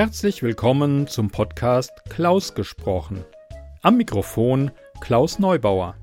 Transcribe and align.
Herzlich 0.00 0.42
willkommen 0.42 1.08
zum 1.08 1.28
Podcast 1.28 1.90
Klaus 2.08 2.54
gesprochen. 2.54 3.22
Am 3.82 3.98
Mikrofon 3.98 4.70
Klaus 5.02 5.38
Neubauer. 5.38 5.94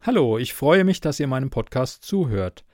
Hallo, 0.00 0.38
ich 0.38 0.54
freue 0.54 0.82
mich, 0.82 1.00
dass 1.00 1.20
ihr 1.20 1.28
meinem 1.28 1.50
Podcast 1.50 2.02
zuhört. 2.02 2.64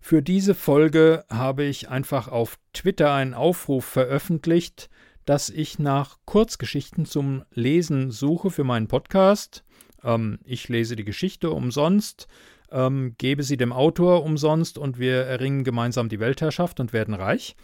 Für 0.00 0.22
diese 0.22 0.54
Folge 0.54 1.26
habe 1.28 1.64
ich 1.64 1.90
einfach 1.90 2.28
auf 2.28 2.58
Twitter 2.72 3.12
einen 3.12 3.34
Aufruf 3.34 3.84
veröffentlicht, 3.84 4.88
dass 5.26 5.50
ich 5.50 5.78
nach 5.78 6.16
Kurzgeschichten 6.24 7.04
zum 7.04 7.44
Lesen 7.50 8.10
suche 8.10 8.48
für 8.50 8.64
meinen 8.64 8.88
Podcast. 8.88 9.62
Ähm, 10.04 10.38
ich 10.44 10.68
lese 10.68 10.96
die 10.96 11.04
Geschichte 11.04 11.50
umsonst, 11.50 12.28
ähm, 12.70 13.14
gebe 13.18 13.42
sie 13.42 13.56
dem 13.56 13.72
Autor 13.72 14.24
umsonst 14.24 14.78
und 14.78 14.98
wir 14.98 15.16
erringen 15.16 15.64
gemeinsam 15.64 16.08
die 16.08 16.20
Weltherrschaft 16.20 16.80
und 16.80 16.92
werden 16.92 17.14
reich. 17.14 17.56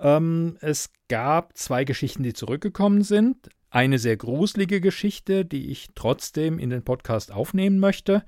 Ähm, 0.00 0.56
es 0.60 0.90
gab 1.08 1.56
zwei 1.56 1.84
Geschichten, 1.84 2.22
die 2.22 2.32
zurückgekommen 2.32 3.02
sind. 3.02 3.48
Eine 3.70 3.98
sehr 3.98 4.16
gruselige 4.16 4.80
Geschichte, 4.80 5.44
die 5.44 5.70
ich 5.70 5.88
trotzdem 5.94 6.58
in 6.58 6.70
den 6.70 6.84
Podcast 6.84 7.32
aufnehmen 7.32 7.80
möchte. 7.80 8.24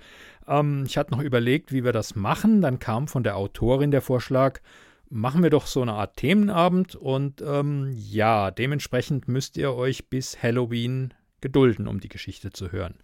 Ähm, 0.48 0.84
ich 0.86 0.98
hatte 0.98 1.12
noch 1.12 1.22
überlegt, 1.22 1.72
wie 1.72 1.84
wir 1.84 1.92
das 1.92 2.16
machen. 2.16 2.60
Dann 2.60 2.78
kam 2.78 3.06
von 3.06 3.22
der 3.22 3.36
Autorin 3.36 3.92
der 3.92 4.02
Vorschlag, 4.02 4.60
machen 5.08 5.42
wir 5.42 5.50
doch 5.50 5.66
so 5.66 5.82
eine 5.82 5.92
Art 5.92 6.16
Themenabend. 6.16 6.96
Und 6.96 7.42
ähm, 7.46 7.92
ja, 7.94 8.50
dementsprechend 8.50 9.28
müsst 9.28 9.56
ihr 9.56 9.72
euch 9.72 10.08
bis 10.08 10.42
Halloween 10.42 11.14
gedulden, 11.40 11.86
um 11.86 12.00
die 12.00 12.08
Geschichte 12.08 12.50
zu 12.50 12.72
hören. 12.72 12.94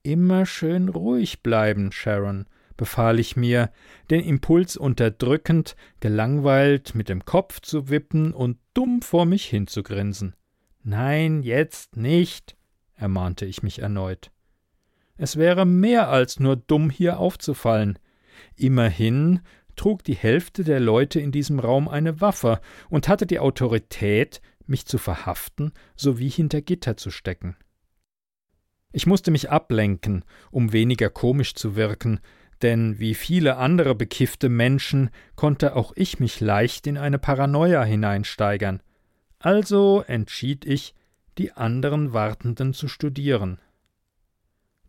Immer 0.04 0.46
schön 0.46 0.90
ruhig 0.90 1.42
bleiben, 1.42 1.92
Sharon, 1.92 2.46
befahl 2.78 3.20
ich 3.20 3.36
mir, 3.36 3.72
den 4.10 4.22
Impuls 4.22 4.78
unterdrückend, 4.78 5.76
gelangweilt 6.00 6.94
mit 6.94 7.10
dem 7.10 7.26
Kopf 7.26 7.62
zu 7.62 7.90
wippen 7.90 8.34
und 8.34 8.58
dumm 8.74 9.02
vor 9.02 9.26
mich 9.26 9.46
hinzugrinsen. 9.46 10.36
Nein, 10.84 11.42
jetzt 11.42 11.96
nicht, 11.96 12.56
ermahnte 12.96 13.46
ich 13.46 13.64
mich 13.64 13.80
erneut. 13.80 14.32
Es 15.18 15.38
wäre 15.38 15.66
mehr 15.66 16.10
als 16.10 16.40
nur 16.40 16.56
dumm, 16.56 16.90
hier 16.90 17.20
aufzufallen. 17.20 17.98
Immerhin 18.56 19.42
trug 19.76 20.04
die 20.04 20.16
Hälfte 20.16 20.64
der 20.64 20.80
Leute 20.80 21.20
in 21.20 21.32
diesem 21.32 21.60
Raum 21.60 21.88
eine 21.88 22.22
Waffe 22.22 22.60
und 22.90 23.08
hatte 23.08 23.26
die 23.26 23.40
Autorität, 23.40 24.42
mich 24.68 24.86
zu 24.86 24.98
verhaften 24.98 25.74
sowie 25.96 26.30
hinter 26.30 26.62
Gitter 26.62 26.98
zu 26.98 27.12
stecken. 27.12 27.56
Ich 28.92 29.06
musste 29.06 29.30
mich 29.30 29.50
ablenken, 29.50 30.24
um 30.52 30.72
weniger 30.72 31.10
komisch 31.10 31.54
zu 31.54 31.76
wirken, 31.76 32.20
denn 32.62 32.98
wie 33.00 33.14
viele 33.14 33.58
andere 33.58 33.94
bekiffte 33.94 34.50
Menschen 34.50 35.10
konnte 35.36 35.76
auch 35.76 35.92
ich 35.96 36.20
mich 36.20 36.40
leicht 36.40 36.88
in 36.88 36.98
eine 36.98 37.20
Paranoia 37.20 37.84
hineinsteigern. 37.84 38.82
Also 39.40 40.04
entschied 40.08 40.66
ich, 40.66 40.96
die 41.38 41.52
anderen 41.52 42.14
Wartenden 42.14 42.74
zu 42.74 42.88
studieren. 42.88 43.60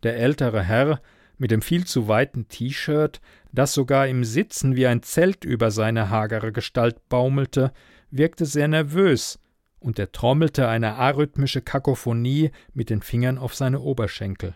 Der 0.03 0.17
ältere 0.17 0.63
Herr 0.63 1.01
mit 1.37 1.51
dem 1.51 1.61
viel 1.61 1.85
zu 1.85 2.07
weiten 2.07 2.47
T-Shirt, 2.47 3.21
das 3.51 3.73
sogar 3.73 4.07
im 4.07 4.23
Sitzen 4.23 4.75
wie 4.75 4.87
ein 4.87 5.03
Zelt 5.03 5.45
über 5.45 5.71
seine 5.71 6.09
hagere 6.09 6.51
Gestalt 6.51 7.09
baumelte, 7.09 7.71
wirkte 8.09 8.45
sehr 8.45 8.67
nervös, 8.67 9.39
und 9.79 9.99
er 9.99 10.11
trommelte 10.11 10.67
eine 10.67 10.95
arrhythmische 10.95 11.61
Kakophonie 11.61 12.51
mit 12.73 12.89
den 12.89 13.01
Fingern 13.01 13.37
auf 13.37 13.53
seine 13.53 13.79
Oberschenkel. 13.79 14.55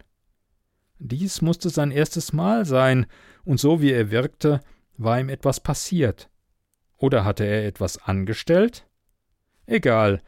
Dies 0.97 1.41
musste 1.41 1.69
sein 1.69 1.91
erstes 1.91 2.33
Mal 2.33 2.65
sein, 2.65 3.05
und 3.43 3.59
so 3.59 3.81
wie 3.81 3.91
er 3.91 4.11
wirkte, 4.11 4.59
war 4.97 5.19
ihm 5.19 5.29
etwas 5.29 5.59
passiert. 5.59 6.29
Oder 6.97 7.25
hatte 7.25 7.43
er 7.43 7.65
etwas 7.65 7.97
angestellt? 7.97 8.87
Egal, 9.65 10.21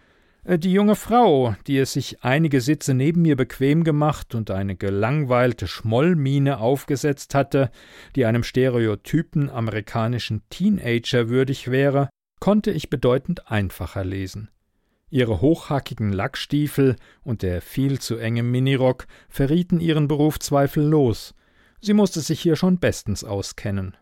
die 0.46 0.74
junge 0.74 0.96
Frau, 0.96 1.56
die 1.68 1.78
es 1.78 1.94
sich 1.94 2.22
einige 2.24 2.60
Sitze 2.60 2.94
neben 2.94 3.22
mir 3.22 3.38
bequem 3.38 3.86
gemacht 3.86 4.36
und 4.36 4.52
eine 4.52 4.76
gelangweilte 4.76 5.68
Schmollmiene 5.68 6.60
aufgesetzt 6.60 7.34
hatte, 7.34 7.72
die 8.18 8.26
einem 8.26 8.44
stereotypen 8.44 9.50
amerikanischen 9.50 10.42
Teenager 10.50 11.30
würdig 11.30 11.72
wäre, 11.72 12.10
konnte 12.42 12.72
ich 12.72 12.90
bedeutend 12.90 13.50
einfacher 13.50 14.04
lesen. 14.04 14.50
Ihre 15.10 15.40
hochhackigen 15.40 16.12
Lackstiefel 16.12 16.98
und 17.22 17.42
der 17.42 17.62
viel 17.62 18.00
zu 18.00 18.18
enge 18.18 18.44
Minirock 18.44 19.08
verrieten 19.30 19.80
ihren 19.80 20.10
Beruf 20.10 20.40
zweifellos. 20.40 21.36
Sie 21.80 21.94
musste 21.94 22.20
sich 22.20 22.42
hier 22.42 22.58
schon 22.58 22.80
bestens 22.80 23.24
auskennen. 23.24 23.96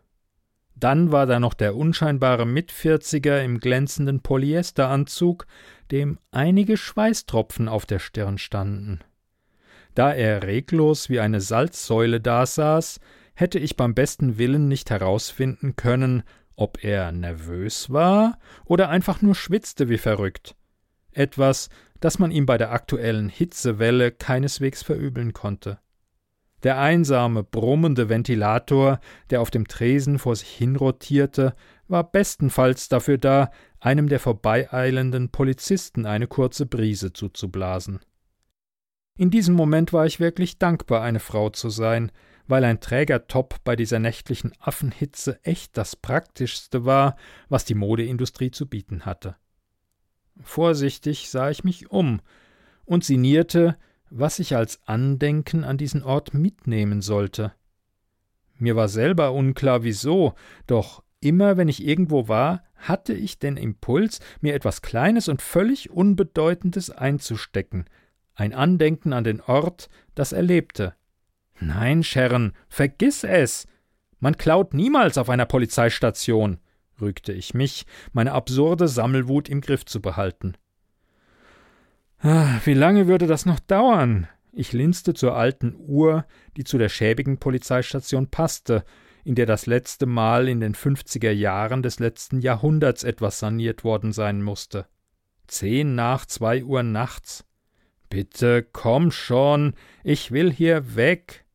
Dann 0.81 1.11
war 1.11 1.27
da 1.27 1.39
noch 1.39 1.53
der 1.53 1.75
unscheinbare 1.75 2.47
Mitvierziger 2.47 3.43
im 3.43 3.59
glänzenden 3.59 4.21
Polyesteranzug, 4.21 5.45
dem 5.91 6.17
einige 6.31 6.75
Schweißtropfen 6.75 7.69
auf 7.69 7.85
der 7.85 7.99
Stirn 7.99 8.39
standen. 8.39 8.99
Da 9.93 10.11
er 10.11 10.41
reglos 10.41 11.07
wie 11.07 11.19
eine 11.19 11.39
Salzsäule 11.39 12.19
dasaß, 12.19 12.99
hätte 13.35 13.59
ich 13.59 13.77
beim 13.77 13.93
besten 13.93 14.39
Willen 14.39 14.67
nicht 14.67 14.89
herausfinden 14.89 15.75
können, 15.75 16.23
ob 16.55 16.83
er 16.83 17.11
nervös 17.11 17.91
war 17.91 18.39
oder 18.65 18.89
einfach 18.89 19.21
nur 19.21 19.35
schwitzte 19.35 19.87
wie 19.87 19.99
verrückt. 19.99 20.55
Etwas, 21.11 21.69
das 21.99 22.17
man 22.17 22.31
ihm 22.31 22.47
bei 22.47 22.57
der 22.57 22.71
aktuellen 22.71 23.29
Hitzewelle 23.29 24.11
keineswegs 24.11 24.81
verübeln 24.81 25.33
konnte. 25.33 25.77
Der 26.63 26.79
einsame, 26.79 27.43
brummende 27.43 28.07
Ventilator, 28.09 28.99
der 29.29 29.41
auf 29.41 29.49
dem 29.49 29.67
Tresen 29.67 30.19
vor 30.19 30.35
sich 30.35 30.49
hinrotierte, 30.49 31.55
war 31.87 32.09
bestenfalls 32.09 32.87
dafür 32.87 33.17
da, 33.17 33.51
einem 33.79 34.07
der 34.07 34.19
vorbeieilenden 34.19 35.29
Polizisten 35.29 36.05
eine 36.05 36.27
kurze 36.27 36.65
Brise 36.65 37.13
zuzublasen. 37.13 37.99
In 39.17 39.29
diesem 39.29 39.55
Moment 39.55 39.91
war 39.91 40.05
ich 40.05 40.19
wirklich 40.19 40.57
dankbar, 40.59 41.01
eine 41.01 41.19
Frau 41.19 41.49
zu 41.49 41.69
sein, 41.69 42.11
weil 42.47 42.63
ein 42.63 42.79
Trägertop 42.79 43.63
bei 43.63 43.75
dieser 43.75 43.99
nächtlichen 43.99 44.51
Affenhitze 44.59 45.39
echt 45.43 45.77
das 45.77 45.95
Praktischste 45.95 46.85
war, 46.85 47.15
was 47.49 47.65
die 47.65 47.75
Modeindustrie 47.75 48.51
zu 48.51 48.67
bieten 48.67 49.05
hatte. 49.05 49.35
Vorsichtig 50.41 51.29
sah 51.29 51.49
ich 51.49 51.63
mich 51.63 51.91
um 51.91 52.21
und 52.85 53.03
sinnierte, 53.03 53.77
was 54.11 54.39
ich 54.39 54.55
als 54.55 54.79
Andenken 54.85 55.63
an 55.63 55.77
diesen 55.77 56.03
Ort 56.03 56.33
mitnehmen 56.33 57.01
sollte. 57.01 57.53
Mir 58.57 58.75
war 58.75 58.89
selber 58.89 59.31
unklar 59.31 59.83
wieso, 59.83 60.35
doch 60.67 61.01
immer 61.21 61.57
wenn 61.57 61.69
ich 61.69 61.83
irgendwo 61.83 62.27
war, 62.27 62.63
hatte 62.75 63.13
ich 63.13 63.39
den 63.39 63.57
Impuls, 63.57 64.19
mir 64.41 64.53
etwas 64.53 64.81
Kleines 64.81 65.29
und 65.29 65.41
völlig 65.41 65.89
Unbedeutendes 65.89 66.89
einzustecken, 66.89 67.85
ein 68.35 68.53
Andenken 68.53 69.13
an 69.13 69.23
den 69.23 69.39
Ort, 69.41 69.89
das 70.13 70.33
er 70.33 70.41
lebte. 70.41 70.93
Nein, 71.59 72.03
Sharon, 72.03 72.53
vergiss 72.67 73.23
es. 73.23 73.67
Man 74.19 74.37
klaut 74.37 74.73
niemals 74.73 75.17
auf 75.17 75.29
einer 75.29 75.45
Polizeistation, 75.45 76.59
rügte 76.99 77.33
ich 77.33 77.53
mich, 77.53 77.85
meine 78.13 78.33
absurde 78.33 78.87
Sammelwut 78.87 79.47
im 79.47 79.61
Griff 79.61 79.85
zu 79.85 80.01
behalten. 80.01 80.55
Ah, 82.23 82.59
wie 82.65 82.75
lange 82.75 83.07
würde 83.07 83.25
das 83.25 83.47
noch 83.47 83.59
dauern? 83.59 84.27
Ich 84.51 84.73
linste 84.73 85.15
zur 85.15 85.35
alten 85.35 85.75
Uhr, 85.75 86.25
die 86.55 86.63
zu 86.63 86.77
der 86.77 86.89
schäbigen 86.89 87.39
Polizeistation 87.39 88.27
passte, 88.27 88.83
in 89.23 89.33
der 89.33 89.47
das 89.47 89.65
letzte 89.65 90.05
Mal 90.05 90.47
in 90.47 90.59
den 90.59 90.75
fünfziger 90.75 91.31
Jahren 91.31 91.81
des 91.81 91.97
letzten 91.97 92.39
Jahrhunderts 92.39 93.03
etwas 93.03 93.39
saniert 93.39 93.83
worden 93.83 94.13
sein 94.13 94.43
musste. 94.43 94.85
Zehn 95.47 95.95
nach 95.95 96.27
zwei 96.27 96.63
Uhr 96.63 96.83
nachts. 96.83 97.43
Bitte 98.07 98.67
komm 98.71 99.09
schon, 99.09 99.73
ich 100.03 100.29
will 100.29 100.51
hier 100.51 100.95
weg. 100.95 101.45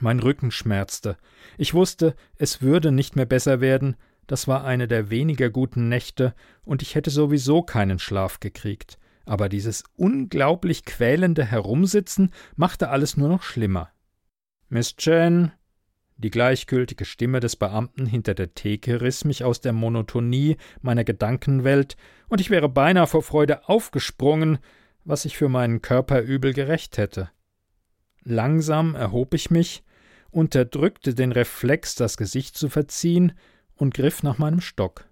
Mein 0.00 0.18
Rücken 0.18 0.50
schmerzte. 0.50 1.16
Ich 1.58 1.74
wusste, 1.74 2.16
es 2.36 2.60
würde 2.60 2.90
nicht 2.90 3.14
mehr 3.14 3.26
besser 3.26 3.60
werden, 3.60 3.96
das 4.26 4.48
war 4.48 4.64
eine 4.64 4.88
der 4.88 5.10
weniger 5.10 5.48
guten 5.48 5.88
Nächte, 5.88 6.34
und 6.64 6.82
ich 6.82 6.96
hätte 6.96 7.10
sowieso 7.10 7.62
keinen 7.62 8.00
Schlaf 8.00 8.40
gekriegt 8.40 8.98
aber 9.28 9.48
dieses 9.48 9.84
unglaublich 9.94 10.84
quälende 10.84 11.44
Herumsitzen 11.44 12.32
machte 12.56 12.88
alles 12.88 13.16
nur 13.16 13.28
noch 13.28 13.42
schlimmer. 13.42 13.90
Miss 14.68 14.96
Chen. 14.96 15.52
Die 16.16 16.30
gleichgültige 16.30 17.04
Stimme 17.04 17.38
des 17.38 17.54
Beamten 17.54 18.04
hinter 18.04 18.34
der 18.34 18.54
Theke 18.54 19.00
riss 19.00 19.24
mich 19.24 19.44
aus 19.44 19.60
der 19.60 19.72
Monotonie 19.72 20.56
meiner 20.80 21.04
Gedankenwelt, 21.04 21.96
und 22.28 22.40
ich 22.40 22.50
wäre 22.50 22.68
beinahe 22.68 23.06
vor 23.06 23.22
Freude 23.22 23.68
aufgesprungen, 23.68 24.58
was 25.04 25.24
ich 25.24 25.36
für 25.36 25.48
meinen 25.48 25.80
Körper 25.80 26.20
übel 26.20 26.52
gerecht 26.52 26.98
hätte. 26.98 27.30
Langsam 28.24 28.94
erhob 28.94 29.32
ich 29.34 29.50
mich, 29.50 29.84
unterdrückte 30.30 31.14
den 31.14 31.32
Reflex, 31.32 31.94
das 31.94 32.16
Gesicht 32.16 32.56
zu 32.56 32.68
verziehen, 32.68 33.32
und 33.76 33.94
griff 33.94 34.22
nach 34.24 34.38
meinem 34.38 34.60
Stock. 34.60 35.07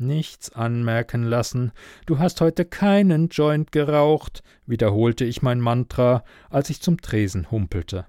Nichts 0.00 0.52
anmerken 0.52 1.24
lassen. 1.24 1.72
Du 2.06 2.20
hast 2.20 2.40
heute 2.40 2.64
keinen 2.64 3.30
Joint 3.30 3.72
geraucht, 3.72 4.44
wiederholte 4.64 5.24
ich 5.24 5.42
mein 5.42 5.60
Mantra, 5.60 6.22
als 6.50 6.70
ich 6.70 6.80
zum 6.80 7.00
Tresen 7.00 7.50
humpelte. 7.50 8.06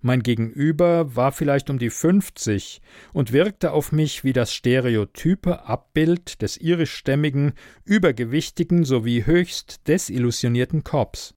Mein 0.00 0.22
Gegenüber 0.22 1.16
war 1.16 1.32
vielleicht 1.32 1.68
um 1.68 1.80
die 1.80 1.90
fünfzig 1.90 2.80
und 3.12 3.32
wirkte 3.32 3.72
auf 3.72 3.90
mich 3.90 4.22
wie 4.22 4.32
das 4.32 4.52
stereotype 4.52 5.64
Abbild 5.64 6.42
des 6.42 6.58
irischstämmigen, 6.58 7.54
übergewichtigen 7.84 8.84
sowie 8.84 9.26
höchst 9.26 9.88
desillusionierten 9.88 10.84
Cops. 10.84 11.34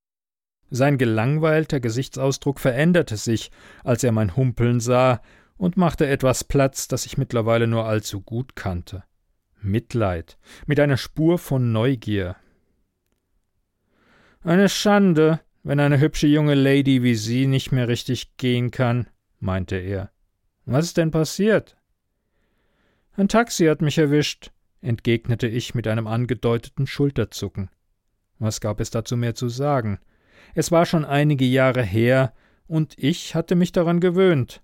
Sein 0.69 0.99
gelangweilter 0.99 1.79
Gesichtsausdruck 1.79 2.59
veränderte 2.59 3.17
sich, 3.17 3.51
als 3.83 4.03
er 4.03 4.11
mein 4.11 4.35
Humpeln 4.35 4.81
sah, 4.81 5.21
und 5.55 5.77
machte 5.77 6.05
etwas 6.05 6.43
Platz, 6.43 6.87
das 6.87 7.07
ich 7.07 7.17
mittlerweile 7.17 7.65
nur 7.65 7.85
allzu 7.85 8.21
gut 8.21 8.55
kannte. 8.55 9.03
Mitleid, 9.67 10.37
mit 10.65 10.79
einer 10.79 10.97
Spur 10.97 11.37
von 11.37 11.71
Neugier. 11.71 12.35
Eine 14.41 14.69
Schande, 14.69 15.41
wenn 15.63 15.79
eine 15.79 15.99
hübsche 15.99 16.27
junge 16.27 16.55
Lady 16.55 17.03
wie 17.03 17.15
Sie 17.15 17.47
nicht 17.47 17.71
mehr 17.71 17.87
richtig 17.87 18.37
gehen 18.37 18.71
kann, 18.71 19.07
meinte 19.39 19.75
er. 19.75 20.11
Was 20.65 20.85
ist 20.85 20.97
denn 20.97 21.11
passiert? 21.11 21.77
Ein 23.13 23.27
Taxi 23.27 23.65
hat 23.65 23.81
mich 23.81 23.97
erwischt, 23.97 24.51
entgegnete 24.81 25.47
ich 25.47 25.75
mit 25.75 25.87
einem 25.87 26.07
angedeuteten 26.07 26.87
Schulterzucken. 26.87 27.69
Was 28.39 28.61
gab 28.61 28.79
es 28.79 28.91
dazu 28.91 29.17
mehr 29.17 29.35
zu 29.35 29.49
sagen? 29.49 29.99
Es 30.53 30.71
war 30.71 30.85
schon 30.85 31.05
einige 31.05 31.45
Jahre 31.45 31.83
her, 31.83 32.33
und 32.67 32.93
ich 32.97 33.33
hatte 33.33 33.55
mich 33.55 33.71
daran 33.71 33.99
gewöhnt. 33.99 34.61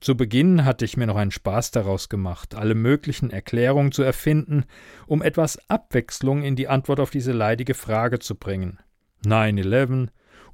Zu 0.00 0.16
Beginn 0.16 0.66
hatte 0.66 0.84
ich 0.84 0.98
mir 0.98 1.06
noch 1.06 1.16
einen 1.16 1.30
Spaß 1.30 1.70
daraus 1.70 2.10
gemacht, 2.10 2.54
alle 2.54 2.74
möglichen 2.74 3.30
Erklärungen 3.30 3.90
zu 3.90 4.02
erfinden, 4.02 4.64
um 5.06 5.22
etwas 5.22 5.58
Abwechslung 5.70 6.42
in 6.42 6.56
die 6.56 6.68
Antwort 6.68 7.00
auf 7.00 7.10
diese 7.10 7.32
leidige 7.32 7.72
Frage 7.72 8.18
zu 8.18 8.34
bringen. 8.34 8.78
9-11, 9.24 10.08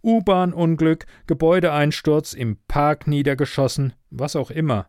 U-Bahn-Unglück, 0.04 1.06
Gebäudeeinsturz, 1.26 2.32
im 2.32 2.58
Park 2.68 3.08
niedergeschossen, 3.08 3.94
was 4.10 4.36
auch 4.36 4.52
immer. 4.52 4.88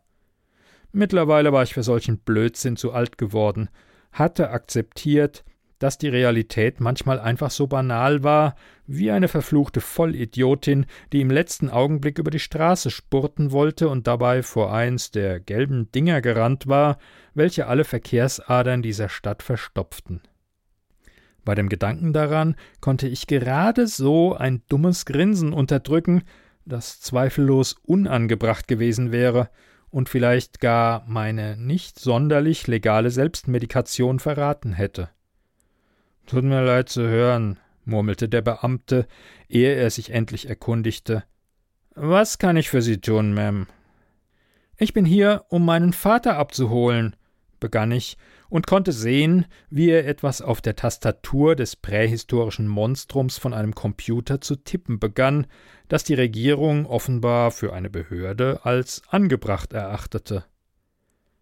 Mittlerweile 0.92 1.52
war 1.52 1.64
ich 1.64 1.74
für 1.74 1.84
solchen 1.84 2.20
Blödsinn 2.20 2.78
zu 2.78 2.94
alt 2.94 3.18
geworden, 3.18 3.70
hatte 4.12 4.52
akzeptiert, 4.52 5.44
dass 5.80 5.98
die 5.98 6.08
Realität 6.08 6.80
manchmal 6.80 7.20
einfach 7.20 7.52
so 7.52 7.68
banal 7.68 8.24
war, 8.24 8.56
wie 8.88 9.12
eine 9.12 9.28
verfluchte 9.28 9.82
Vollidiotin, 9.82 10.86
die 11.12 11.22
im 11.22 11.30
letzten 11.32 11.70
Augenblick 11.70 12.20
über 12.20 12.32
die 12.32 12.40
Straße 12.40 12.92
spurten 12.92 13.52
wollte 13.52 13.90
und 13.90 14.08
dabei 14.08 14.44
vor 14.44 14.74
eins 14.74 15.12
der 15.12 15.40
gelben 15.40 15.92
Dinger 15.92 16.22
gerannt 16.22 16.68
war, 16.68 16.98
welche 17.34 17.68
alle 17.68 17.84
Verkehrsadern 17.84 18.82
dieser 18.82 19.10
Stadt 19.10 19.44
verstopften. 19.44 20.22
Bei 21.44 21.54
dem 21.54 21.70
Gedanken 21.70 22.12
daran 22.12 22.56
konnte 22.82 23.08
ich 23.08 23.28
gerade 23.28 23.88
so 23.88 24.34
ein 24.36 24.64
dummes 24.68 25.06
Grinsen 25.06 25.54
unterdrücken, 25.54 26.24
das 26.66 27.00
zweifellos 27.00 27.76
unangebracht 27.84 28.68
gewesen 28.68 29.12
wäre 29.12 29.50
und 29.92 30.10
vielleicht 30.10 30.60
gar 30.60 31.04
meine 31.08 31.56
nicht 31.56 32.00
sonderlich 32.00 32.66
legale 32.66 33.12
Selbstmedikation 33.12 34.20
verraten 34.20 34.74
hätte. 34.74 35.10
Tut 36.26 36.44
mir 36.44 36.64
leid 36.64 36.90
zu 36.90 37.04
hören, 37.08 37.60
murmelte 37.84 38.28
der 38.28 38.42
Beamte, 38.42 39.08
ehe 39.48 39.76
er 39.76 39.92
sich 39.92 40.10
endlich 40.10 40.50
erkundigte. 40.50 41.24
Was 41.94 42.40
kann 42.40 42.58
ich 42.58 42.70
für 42.70 42.82
Sie 42.82 43.00
tun, 43.00 43.38
Ma'am? 43.38 43.68
Ich 44.78 44.94
bin 44.94 45.06
hier, 45.06 45.46
um 45.50 45.64
meinen 45.64 45.94
Vater 45.94 46.38
abzuholen, 46.38 47.16
begann 47.60 47.92
ich 47.92 48.18
und 48.50 48.68
konnte 48.68 48.92
sehen, 48.92 49.46
wie 49.70 49.90
er 49.90 50.08
etwas 50.08 50.42
auf 50.42 50.62
der 50.62 50.76
Tastatur 50.76 51.56
des 51.56 51.76
prähistorischen 51.76 52.68
Monstrums 52.68 53.38
von 53.38 53.54
einem 53.54 53.76
Computer 53.76 54.42
zu 54.42 54.56
tippen 54.56 55.00
begann, 55.00 55.48
das 55.88 56.04
die 56.04 56.16
Regierung 56.16 56.86
offenbar 56.86 57.52
für 57.52 57.72
eine 57.74 57.90
Behörde 57.90 58.62
als 58.64 59.04
angebracht 59.10 59.74
erachtete. 59.74 60.46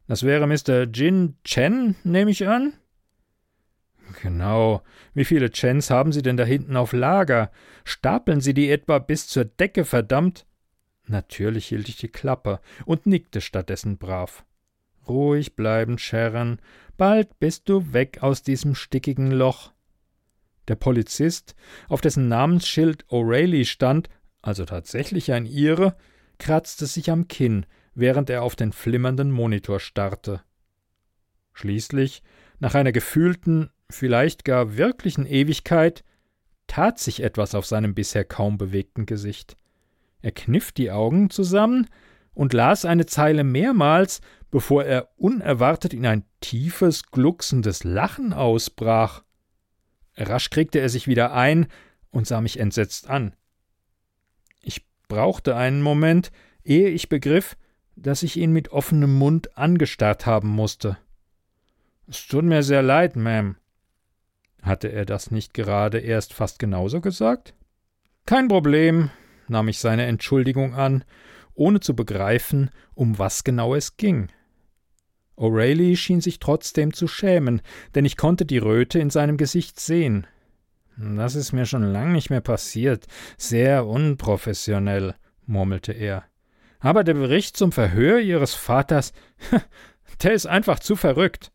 Das 0.08 0.24
wäre 0.24 0.46
Mr. 0.46 0.84
Jin 0.84 1.38
Chen, 1.44 1.96
nehme 2.04 2.32
ich 2.32 2.48
an? 2.48 2.74
Genau. 4.22 4.82
Wie 5.14 5.26
viele 5.26 5.50
Chens 5.52 5.90
haben 5.90 6.12
Sie 6.12 6.22
denn 6.22 6.38
da 6.38 6.44
hinten 6.44 6.76
auf 6.76 6.94
Lager? 6.94 7.52
Stapeln 7.84 8.42
Sie 8.42 8.54
die 8.54 8.70
etwa 8.70 9.00
bis 9.00 9.28
zur 9.28 9.46
Decke, 9.46 9.86
verdammt? 9.86 10.46
Natürlich 11.06 11.68
hielt 11.68 11.90
ich 11.90 11.98
die 11.98 12.08
Klappe 12.08 12.60
und 12.86 13.06
nickte 13.06 13.42
stattdessen 13.42 13.98
brav. 13.98 14.46
Ruhig 15.08 15.56
bleiben, 15.56 15.98
Sharon. 15.98 16.60
Bald 16.98 17.40
bist 17.40 17.68
du 17.68 17.94
weg 17.94 18.20
aus 18.22 18.44
diesem 18.44 18.76
stickigen 18.76 19.32
Loch. 19.32 19.74
Der 20.70 20.76
Polizist, 20.76 21.56
auf 21.90 22.00
dessen 22.00 22.30
Namensschild 22.30 23.06
O'Reilly 23.08 23.66
stand, 23.66 24.10
also 24.42 24.64
tatsächlich 24.64 25.34
ein 25.34 25.46
Ire, 25.46 25.98
kratzte 26.38 26.86
sich 26.86 27.12
am 27.12 27.28
Kinn, 27.28 27.66
während 27.96 28.30
er 28.30 28.44
auf 28.44 28.56
den 28.56 28.72
flimmernden 28.72 29.32
Monitor 29.32 29.82
starrte. 29.82 30.42
Schließlich, 31.54 32.24
nach 32.60 32.76
einer 32.76 32.94
gefühlten 32.94 33.72
vielleicht 33.90 34.46
gar 34.46 34.78
wirklichen 34.78 35.26
Ewigkeit, 35.26 36.04
tat 36.68 37.00
sich 37.00 37.22
etwas 37.22 37.56
auf 37.56 37.66
seinem 37.66 37.94
bisher 37.94 38.24
kaum 38.24 38.58
bewegten 38.58 39.06
Gesicht. 39.06 39.58
Er 40.22 40.32
kniff 40.32 40.72
die 40.72 40.92
Augen 40.92 41.30
zusammen 41.30 41.88
und 42.34 42.54
las 42.54 42.86
eine 42.86 43.06
Zeile 43.06 43.44
mehrmals, 43.44 44.22
bevor 44.50 44.84
er 44.84 45.10
unerwartet 45.18 45.94
in 45.94 46.06
ein 46.06 46.26
tiefes, 46.40 47.12
glucksendes 47.12 47.84
Lachen 47.84 48.34
ausbrach. 48.34 49.24
Rasch 50.16 50.50
kriegte 50.50 50.80
er 50.80 50.90
sich 50.90 51.08
wieder 51.08 51.34
ein 51.34 51.68
und 52.12 52.28
sah 52.28 52.42
mich 52.42 52.60
entsetzt 52.60 53.10
an. 53.10 53.36
Ich 54.62 54.86
brauchte 55.08 55.56
einen 55.56 55.82
Moment, 55.82 56.32
ehe 56.64 56.90
ich 56.90 57.10
begriff, 57.10 57.58
dass 57.96 58.24
ich 58.24 58.38
ihn 58.38 58.52
mit 58.52 58.70
offenem 58.70 59.18
Mund 59.18 59.58
angestarrt 59.58 60.26
haben 60.26 60.50
musste. 60.50 60.98
Es 62.08 62.28
tut 62.28 62.46
mir 62.46 62.64
sehr 62.64 62.82
leid, 62.82 63.16
Ma'am, 63.16 63.56
hatte 64.64 64.88
er 64.88 65.06
das 65.06 65.30
nicht 65.30 65.54
gerade 65.54 66.00
erst 66.00 66.34
fast 66.34 66.58
genauso 66.58 67.00
gesagt? 67.00 67.54
Kein 68.26 68.48
Problem, 68.48 69.12
nahm 69.48 69.68
ich 69.68 69.80
seine 69.80 70.06
Entschuldigung 70.06 70.74
an 70.74 71.04
ohne 71.56 71.80
zu 71.80 71.96
begreifen, 71.96 72.70
um 72.94 73.20
was 73.20 73.44
genau 73.44 73.76
es 73.76 73.98
ging. 73.98 74.30
O'Reilly 75.36 75.96
schien 75.98 76.22
sich 76.22 76.40
trotzdem 76.40 76.94
zu 76.94 77.08
schämen, 77.08 77.62
denn 77.96 78.06
ich 78.06 78.18
konnte 78.18 78.46
die 78.46 78.60
Röte 78.60 79.00
in 79.00 79.10
seinem 79.10 79.38
Gesicht 79.38 79.80
sehen. 79.80 80.28
Das 80.98 81.34
ist 81.34 81.54
mir 81.54 81.66
schon 81.66 81.84
lang 81.84 82.12
nicht 82.12 82.30
mehr 82.30 82.42
passiert. 82.42 83.08
Sehr 83.38 83.88
unprofessionell, 83.88 85.16
murmelte 85.46 85.92
er. 85.92 86.24
Aber 86.80 87.04
der 87.04 87.16
Bericht 87.16 87.58
zum 87.58 87.72
Verhör 87.72 88.20
Ihres 88.20 88.54
Vaters, 88.54 89.14
der 90.24 90.34
ist 90.34 90.46
einfach 90.46 90.80
zu 90.80 90.96
verrückt. 90.96 91.52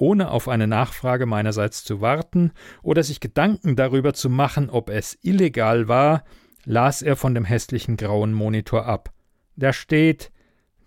Ohne 0.00 0.30
auf 0.30 0.48
eine 0.48 0.66
Nachfrage 0.66 1.26
meinerseits 1.26 1.84
zu 1.84 2.00
warten 2.00 2.52
oder 2.82 3.02
sich 3.02 3.20
Gedanken 3.20 3.76
darüber 3.76 4.14
zu 4.14 4.30
machen, 4.30 4.70
ob 4.70 4.88
es 4.88 5.18
illegal 5.20 5.88
war, 5.88 6.24
las 6.64 7.02
er 7.02 7.16
von 7.16 7.34
dem 7.34 7.44
hässlichen 7.44 7.98
grauen 7.98 8.32
Monitor 8.32 8.86
ab. 8.86 9.12
Da 9.56 9.74
steht 9.74 10.32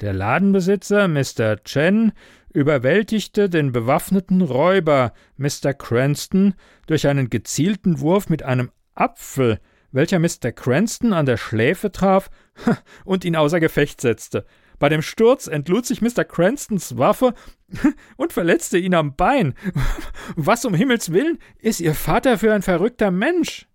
Der 0.01 0.13
Ladenbesitzer, 0.13 1.07
Mr. 1.07 1.63
Chen, 1.63 2.13
überwältigte 2.51 3.51
den 3.51 3.71
bewaffneten 3.71 4.41
Räuber, 4.41 5.13
Mr. 5.37 5.75
Cranston, 5.77 6.55
durch 6.87 7.05
einen 7.07 7.29
gezielten 7.29 7.99
Wurf 7.99 8.29
mit 8.29 8.41
einem 8.41 8.71
Apfel, 8.95 9.59
welcher 9.91 10.17
Mr. 10.17 10.51
Cranston 10.51 11.13
an 11.13 11.27
der 11.27 11.37
Schläfe 11.37 11.91
traf 11.91 12.31
und 13.05 13.25
ihn 13.25 13.35
außer 13.35 13.59
Gefecht 13.59 14.01
setzte. 14.01 14.47
Bei 14.79 14.89
dem 14.89 15.01
Sturz 15.01 15.47
entlud 15.47 15.85
sich 15.85 16.01
Mr. 16.01 16.23
Cranstons 16.23 16.97
Waffe 16.97 17.33
und 18.17 18.33
verletzte 18.33 18.77
ihn 18.77 18.95
am 18.95 19.15
Bein. 19.15 19.53
Was 20.35 20.65
um 20.65 20.73
Himmels 20.73 21.11
willen 21.11 21.39
ist 21.59 21.79
Ihr 21.79 21.95
Vater 21.95 22.37
für 22.37 22.53
ein 22.53 22.61
verrückter 22.61 23.11
Mensch? 23.11 23.67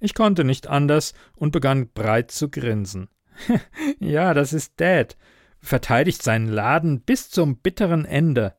Ich 0.00 0.14
konnte 0.14 0.44
nicht 0.44 0.66
anders 0.66 1.14
und 1.36 1.52
begann 1.52 1.88
breit 1.92 2.30
zu 2.30 2.50
grinsen. 2.50 3.08
ja, 4.00 4.34
das 4.34 4.52
ist 4.52 4.80
Dad. 4.80 5.16
Verteidigt 5.60 6.22
seinen 6.22 6.48
Laden 6.48 7.02
bis 7.02 7.30
zum 7.30 7.58
bitteren 7.58 8.04
Ende. 8.04 8.56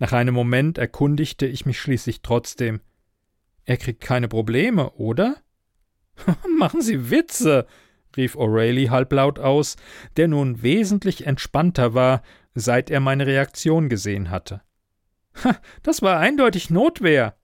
Nach 0.00 0.12
einem 0.12 0.34
Moment 0.34 0.78
erkundigte 0.78 1.46
ich 1.46 1.66
mich 1.66 1.78
schließlich 1.78 2.22
trotzdem. 2.22 2.80
Er 3.64 3.76
kriegt 3.76 4.00
keine 4.00 4.26
Probleme, 4.26 4.90
oder? 4.92 5.36
Machen 6.58 6.82
Sie 6.82 7.10
Witze, 7.10 7.66
rief 8.16 8.36
O'Reilly 8.36 8.88
halblaut 8.88 9.38
aus, 9.38 9.76
der 10.16 10.28
nun 10.28 10.62
wesentlich 10.62 11.26
entspannter 11.26 11.94
war, 11.94 12.22
seit 12.54 12.90
er 12.90 13.00
meine 13.00 13.26
Reaktion 13.26 13.88
gesehen 13.88 14.30
hatte. 14.30 14.62
Ha, 15.44 15.56
das 15.82 16.02
war 16.02 16.18
eindeutig 16.18 16.70
Notwehr. 16.70 17.36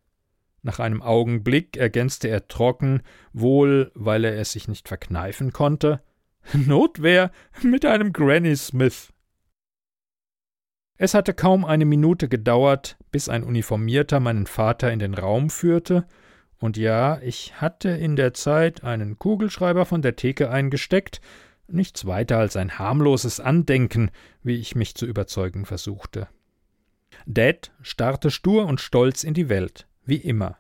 Nach 0.63 0.81
einem 0.81 1.01
Augenblick 1.03 1.77
ergänzte 1.77 2.29
er 2.29 2.49
trocken, 2.49 3.03
wohl 3.33 3.93
weil 3.95 4.25
er 4.25 4.37
es 4.39 4.53
sich 4.53 4.67
nicht 4.67 4.89
verkneifen 4.89 5.53
konnte. 5.53 6.03
Notwehr 6.53 7.31
mit 7.63 7.85
einem 7.85 8.13
Granny 8.13 8.57
Smith. 8.57 9.13
Es 10.99 11.15
hatte 11.15 11.35
kaum 11.35 11.65
eine 11.65 11.85
Minute 11.85 12.29
gedauert, 12.29 12.97
bis 13.11 13.29
ein 13.29 13.45
Uniformierter 13.45 14.19
meinen 14.19 14.47
Vater 14.47 14.91
in 14.93 14.99
den 14.99 15.15
Raum 15.15 15.51
führte, 15.51 16.07
und 16.59 16.77
ja, 16.77 17.21
ich 17.21 17.61
hatte 17.61 17.91
in 17.91 18.17
der 18.17 18.35
Zeit 18.35 18.83
einen 18.85 19.19
Kugelschreiber 19.19 19.85
von 19.85 20.03
der 20.03 20.17
Theke 20.17 20.51
eingesteckt, 20.51 21.21
nichts 21.69 22.07
weiter 22.07 22.39
als 22.39 22.57
ein 22.57 22.79
harmloses 22.79 23.41
Andenken, 23.41 24.11
wie 24.43 24.57
ich 24.57 24.75
mich 24.75 24.95
zu 24.95 25.07
überzeugen 25.07 25.67
versuchte. 25.67 26.29
Dad 27.27 27.73
starrte 27.83 28.31
stur 28.31 28.67
und 28.67 28.81
stolz 28.81 29.25
in 29.25 29.35
die 29.35 29.49
Welt 29.49 29.87
wie 30.07 30.17
immer. 30.17 30.57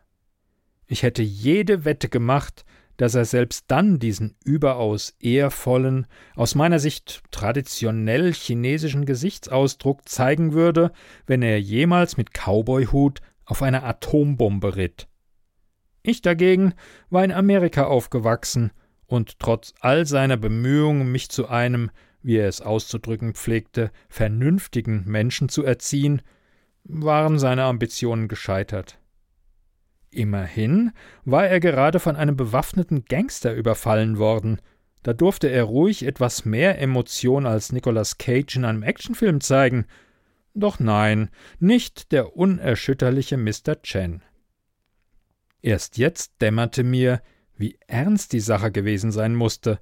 Ich 0.86 1.02
hätte 1.02 1.22
jede 1.22 1.84
Wette 1.84 2.08
gemacht, 2.08 2.64
dass 2.96 3.14
er 3.14 3.24
selbst 3.24 3.66
dann 3.68 3.98
diesen 3.98 4.36
überaus 4.44 5.16
ehrvollen, 5.20 6.06
aus 6.34 6.54
meiner 6.54 6.78
Sicht 6.78 7.22
traditionell 7.30 8.32
chinesischen 8.32 9.04
Gesichtsausdruck 9.04 10.08
zeigen 10.08 10.52
würde, 10.52 10.92
wenn 11.26 11.42
er 11.42 11.60
jemals 11.60 12.16
mit 12.16 12.32
Cowboyhut 12.32 13.20
auf 13.44 13.62
einer 13.62 13.84
Atombombe 13.84 14.76
ritt. 14.76 15.08
Ich 16.06 16.22
dagegen 16.22 16.72
war 17.10 17.24
in 17.24 17.32
Amerika 17.32 17.86
aufgewachsen 17.86 18.70
und 19.06 19.40
trotz 19.40 19.74
all 19.80 20.06
seiner 20.06 20.36
Bemühungen, 20.36 21.10
mich 21.10 21.30
zu 21.30 21.48
einem, 21.48 21.90
wie 22.22 22.36
er 22.36 22.46
es 22.46 22.60
auszudrücken 22.60 23.34
pflegte, 23.34 23.90
vernünftigen 24.08 25.02
Menschen 25.04 25.48
zu 25.48 25.64
erziehen, 25.64 26.22
waren 26.84 27.40
seine 27.40 27.64
Ambitionen 27.64 28.28
gescheitert. 28.28 29.00
Immerhin 30.12 30.92
war 31.24 31.48
er 31.48 31.58
gerade 31.58 31.98
von 31.98 32.14
einem 32.14 32.36
bewaffneten 32.36 33.04
Gangster 33.06 33.52
überfallen 33.52 34.16
worden. 34.16 34.60
Da 35.02 35.12
durfte 35.12 35.48
er 35.48 35.64
ruhig 35.64 36.06
etwas 36.06 36.44
mehr 36.44 36.80
Emotion 36.80 37.46
als 37.46 37.72
Nicolas 37.72 38.16
Cage 38.16 38.54
in 38.54 38.64
einem 38.64 38.84
Actionfilm 38.84 39.40
zeigen. 39.40 39.86
Doch 40.54 40.78
nein, 40.78 41.30
nicht 41.58 42.12
der 42.12 42.36
unerschütterliche 42.36 43.36
Mr. 43.36 43.82
Chen. 43.82 44.22
Erst 45.62 45.98
jetzt 45.98 46.32
dämmerte 46.40 46.84
mir, 46.84 47.22
wie 47.56 47.78
ernst 47.86 48.32
die 48.32 48.40
Sache 48.40 48.70
gewesen 48.70 49.10
sein 49.10 49.34
musste, 49.34 49.80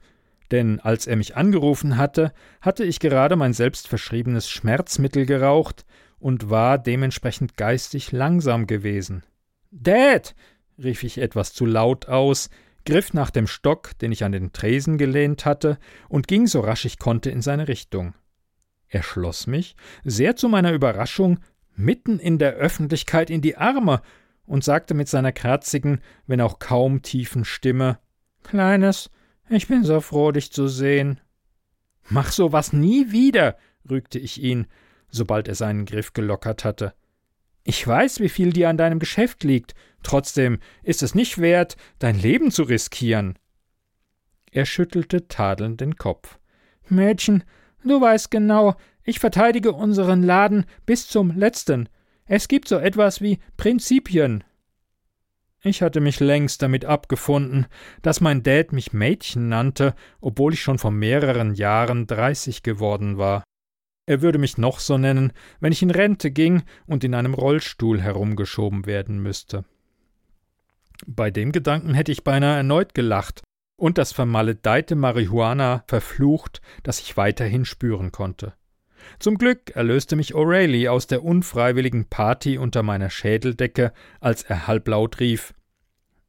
denn 0.50 0.80
als 0.80 1.06
er 1.06 1.16
mich 1.16 1.36
angerufen 1.36 1.96
hatte, 1.96 2.32
hatte 2.60 2.84
ich 2.84 3.00
gerade 3.00 3.36
mein 3.36 3.52
selbstverschriebenes 3.52 4.48
Schmerzmittel 4.48 5.26
geraucht 5.26 5.84
und 6.18 6.50
war 6.50 6.78
dementsprechend 6.78 7.56
geistig 7.56 8.12
langsam 8.12 8.66
gewesen. 8.66 9.24
Dad! 9.70 10.34
rief 10.82 11.02
ich 11.02 11.18
etwas 11.18 11.52
zu 11.52 11.66
laut 11.66 12.08
aus, 12.08 12.50
griff 12.84 13.12
nach 13.12 13.30
dem 13.30 13.46
Stock, 13.46 13.96
den 13.98 14.12
ich 14.12 14.24
an 14.24 14.32
den 14.32 14.52
Tresen 14.52 14.98
gelehnt 14.98 15.44
hatte, 15.44 15.78
und 16.08 16.28
ging 16.28 16.46
so 16.46 16.60
rasch 16.60 16.84
ich 16.84 16.98
konnte 16.98 17.30
in 17.30 17.42
seine 17.42 17.68
Richtung. 17.68 18.14
Er 18.88 19.02
schloss 19.02 19.46
mich, 19.46 19.76
sehr 20.04 20.36
zu 20.36 20.48
meiner 20.48 20.72
Überraschung, 20.72 21.40
mitten 21.74 22.18
in 22.18 22.38
der 22.38 22.52
Öffentlichkeit 22.52 23.30
in 23.30 23.40
die 23.40 23.56
Arme 23.56 24.02
und 24.46 24.64
sagte 24.64 24.94
mit 24.94 25.08
seiner 25.08 25.32
kratzigen, 25.32 26.00
wenn 26.26 26.40
auch 26.40 26.58
kaum 26.58 27.02
tiefen 27.02 27.44
Stimme 27.44 27.98
Kleines, 28.42 29.10
ich 29.48 29.68
bin 29.68 29.84
so 29.84 30.00
froh, 30.00 30.30
dich 30.30 30.52
zu 30.52 30.68
sehen. 30.68 31.20
Mach 32.08 32.30
so 32.30 32.52
was 32.52 32.72
nie 32.72 33.10
wieder, 33.10 33.56
rügte 33.88 34.18
ich 34.18 34.42
ihn, 34.42 34.66
sobald 35.08 35.48
er 35.48 35.54
seinen 35.54 35.86
Griff 35.86 36.12
gelockert 36.12 36.64
hatte. 36.64 36.94
Ich 37.64 37.86
weiß, 37.86 38.20
wie 38.20 38.28
viel 38.28 38.52
dir 38.52 38.68
an 38.68 38.76
deinem 38.76 38.98
Geschäft 38.98 39.42
liegt, 39.42 39.74
trotzdem 40.02 40.58
ist 40.82 41.02
es 41.02 41.14
nicht 41.14 41.38
wert, 41.38 41.76
dein 41.98 42.18
Leben 42.18 42.50
zu 42.50 42.64
riskieren. 42.64 43.38
Er 44.50 44.66
schüttelte 44.66 45.26
tadelnd 45.26 45.80
den 45.80 45.96
Kopf. 45.96 46.38
Mädchen, 46.88 47.44
du 47.82 48.00
weißt 48.00 48.30
genau, 48.30 48.76
ich 49.02 49.18
verteidige 49.18 49.72
unseren 49.72 50.22
Laden 50.22 50.66
bis 50.84 51.08
zum 51.08 51.30
letzten. 51.30 51.88
Es 52.26 52.48
gibt 52.48 52.68
so 52.68 52.78
etwas 52.78 53.20
wie 53.20 53.38
Prinzipien. 53.56 54.44
Ich 55.62 55.82
hatte 55.82 56.00
mich 56.00 56.20
längst 56.20 56.62
damit 56.62 56.84
abgefunden, 56.84 57.66
dass 58.02 58.20
mein 58.20 58.42
Dad 58.42 58.72
mich 58.72 58.92
Mädchen 58.92 59.48
nannte, 59.48 59.94
obwohl 60.20 60.52
ich 60.52 60.62
schon 60.62 60.78
vor 60.78 60.90
mehreren 60.90 61.54
Jahren 61.54 62.06
dreißig 62.06 62.62
geworden 62.62 63.18
war. 63.18 63.44
Er 64.06 64.20
würde 64.20 64.38
mich 64.38 64.58
noch 64.58 64.80
so 64.80 64.98
nennen, 64.98 65.32
wenn 65.60 65.72
ich 65.72 65.82
in 65.82 65.90
Rente 65.90 66.30
ging 66.30 66.62
und 66.86 67.04
in 67.04 67.14
einem 67.14 67.32
Rollstuhl 67.32 68.00
herumgeschoben 68.00 68.84
werden 68.84 69.22
müsste. 69.22 69.64
Bei 71.06 71.30
dem 71.30 71.52
Gedanken 71.52 71.94
hätte 71.94 72.12
ich 72.12 72.24
beinahe 72.24 72.58
erneut 72.58 72.94
gelacht 72.94 73.42
und 73.76 73.98
das 73.98 74.12
vermaledeite 74.12 74.94
Marihuana 74.94 75.84
verflucht, 75.88 76.60
das 76.82 77.00
ich 77.00 77.16
weiterhin 77.16 77.64
spüren 77.64 78.12
konnte. 78.12 78.54
Zum 79.18 79.38
Glück 79.38 79.70
erlöste 79.74 80.16
mich 80.16 80.34
O'Reilly 80.34 80.88
aus 80.88 81.06
der 81.06 81.24
unfreiwilligen 81.24 82.06
Party 82.06 82.58
unter 82.58 82.82
meiner 82.82 83.10
Schädeldecke, 83.10 83.92
als 84.20 84.42
er 84.42 84.66
halblaut 84.66 85.20
rief 85.20 85.54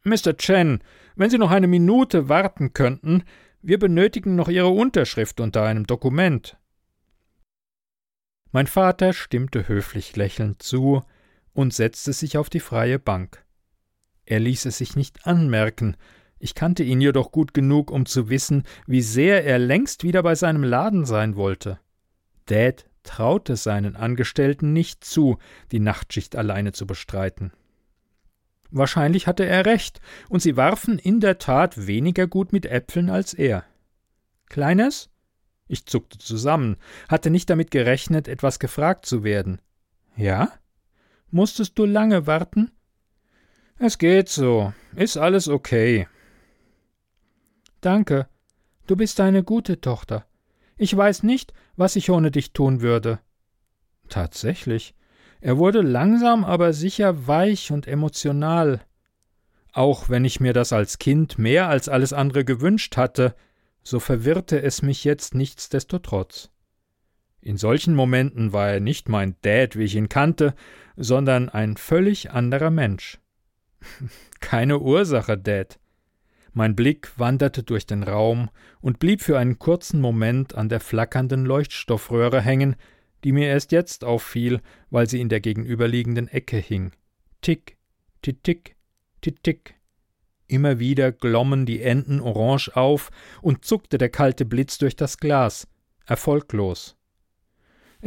Mr. 0.06 0.38
Chen, 0.38 0.84
wenn 1.16 1.32
Sie 1.32 1.40
noch 1.40 1.50
eine 1.50 1.68
Minute 1.68 2.30
warten 2.30 2.74
könnten, 2.74 3.24
wir 3.62 3.80
benötigen 3.80 4.36
noch 4.36 4.50
Ihre 4.50 4.70
Unterschrift 4.70 5.40
unter 5.40 5.64
einem 5.64 5.88
Dokument. 5.88 6.58
Mein 8.52 8.68
Vater 8.68 9.14
stimmte 9.14 9.68
höflich 9.68 10.16
lächelnd 10.16 10.62
zu 10.62 11.04
und 11.54 11.74
setzte 11.74 12.14
sich 12.14 12.38
auf 12.38 12.52
die 12.52 12.60
freie 12.60 13.00
Bank. 13.00 13.44
Er 14.26 14.40
ließ 14.40 14.66
es 14.66 14.78
sich 14.78 14.96
nicht 14.96 15.26
anmerken, 15.26 15.98
ich 16.38 16.54
kannte 16.54 16.84
ihn 16.84 17.02
jedoch 17.02 17.32
gut 17.32 17.56
genug, 17.56 17.90
um 17.90 18.06
zu 18.06 18.30
wissen, 18.30 18.64
wie 18.86 19.02
sehr 19.02 19.44
er 19.46 19.58
längst 19.58 20.04
wieder 20.04 20.22
bei 20.22 20.36
seinem 20.36 20.64
Laden 20.64 21.06
sein 21.06 21.36
wollte. 21.36 21.80
Dad 22.46 22.86
traute 23.04 23.56
seinen 23.56 23.96
Angestellten 23.96 24.74
nicht 24.74 25.04
zu, 25.04 25.38
die 25.72 25.80
Nachtschicht 25.80 26.36
alleine 26.36 26.72
zu 26.72 26.88
bestreiten. 26.88 27.52
Wahrscheinlich 28.72 29.28
hatte 29.28 29.46
er 29.46 29.66
recht, 29.66 30.02
und 30.28 30.42
sie 30.42 30.58
warfen 30.58 31.00
in 31.00 31.20
der 31.20 31.38
Tat 31.38 31.88
weniger 31.88 32.28
gut 32.28 32.52
mit 32.52 32.66
Äpfeln 32.66 33.10
als 33.10 33.34
er. 33.34 33.64
Kleines? 34.50 35.10
Ich 35.68 35.86
zuckte 35.86 36.18
zusammen, 36.18 36.78
hatte 37.08 37.30
nicht 37.30 37.50
damit 37.50 37.72
gerechnet, 37.72 38.28
etwas 38.28 38.60
gefragt 38.60 39.06
zu 39.06 39.24
werden. 39.24 39.62
Ja? 40.16 40.52
Musstest 41.32 41.78
du 41.80 41.86
lange 41.86 42.28
warten? 42.28 42.72
Es 43.78 43.98
geht 43.98 44.30
so. 44.30 44.74
Ist 44.96 45.18
alles 45.18 45.48
okay. 45.48 46.08
Danke. 47.82 48.28
Du 48.88 48.96
bist 48.96 49.20
eine 49.20 49.44
gute 49.44 49.82
Tochter. 49.82 50.26
Ich 50.78 50.96
weiß 50.96 51.24
nicht, 51.24 51.54
was 51.76 51.96
ich 51.96 52.10
ohne 52.10 52.32
dich 52.32 52.54
tun 52.54 52.82
würde. 52.82 53.20
Tatsächlich. 54.10 54.96
Er 55.42 55.58
wurde 55.58 55.82
langsam 55.82 56.44
aber 56.44 56.74
sicher 56.74 57.28
weich 57.28 57.72
und 57.72 57.88
emotional. 57.88 58.82
Auch 59.72 60.10
wenn 60.10 60.26
ich 60.26 60.40
mir 60.40 60.54
das 60.54 60.74
als 60.74 61.00
Kind 61.00 61.38
mehr 61.38 61.70
als 61.70 61.90
alles 61.90 62.14
andere 62.14 62.46
gewünscht 62.46 62.98
hatte, 62.98 63.36
so 63.84 64.00
verwirrte 64.00 64.62
es 64.62 64.82
mich 64.82 65.04
jetzt 65.04 65.36
nichtsdestotrotz. 65.36 66.50
In 67.42 67.58
solchen 67.58 67.94
Momenten 67.94 68.54
war 68.54 68.72
er 68.72 68.80
nicht 68.80 69.08
mein 69.08 69.36
Dad, 69.44 69.76
wie 69.76 69.84
ich 69.84 69.96
ihn 69.96 70.10
kannte, 70.10 70.56
sondern 70.96 71.50
ein 71.50 71.78
völlig 71.78 72.32
anderer 72.32 72.72
Mensch. 72.72 73.20
Keine 74.40 74.80
Ursache, 74.80 75.38
Dad. 75.38 75.80
Mein 76.58 76.74
Blick 76.74 77.12
wanderte 77.20 77.64
durch 77.64 77.86
den 77.86 78.02
Raum 78.02 78.50
und 78.80 78.98
blieb 78.98 79.22
für 79.22 79.38
einen 79.38 79.60
kurzen 79.60 80.00
Moment 80.00 80.56
an 80.56 80.70
der 80.70 80.80
flackernden 80.80 81.44
Leuchtstoffröhre 81.46 82.42
hängen, 82.42 82.78
die 83.26 83.34
mir 83.34 83.50
erst 83.50 83.74
jetzt 83.74 84.06
auffiel, 84.06 84.62
weil 84.90 85.10
sie 85.10 85.20
in 85.20 85.28
der 85.28 85.42
gegenüberliegenden 85.42 86.30
Ecke 86.30 86.56
hing. 86.56 86.94
Tick, 87.42 87.76
tick, 88.22 88.42
tick, 88.46 88.78
tick, 89.20 89.44
tick. 89.44 89.76
Immer 90.48 90.80
wieder 90.80 91.12
glommen 91.12 91.66
die 91.66 91.82
Enden 91.82 92.22
orange 92.22 92.70
auf 92.74 93.12
und 93.42 93.66
zuckte 93.66 93.98
der 93.98 94.10
kalte 94.10 94.46
Blitz 94.46 94.78
durch 94.78 94.96
das 94.96 95.18
Glas. 95.18 95.68
Erfolglos. 96.06 96.96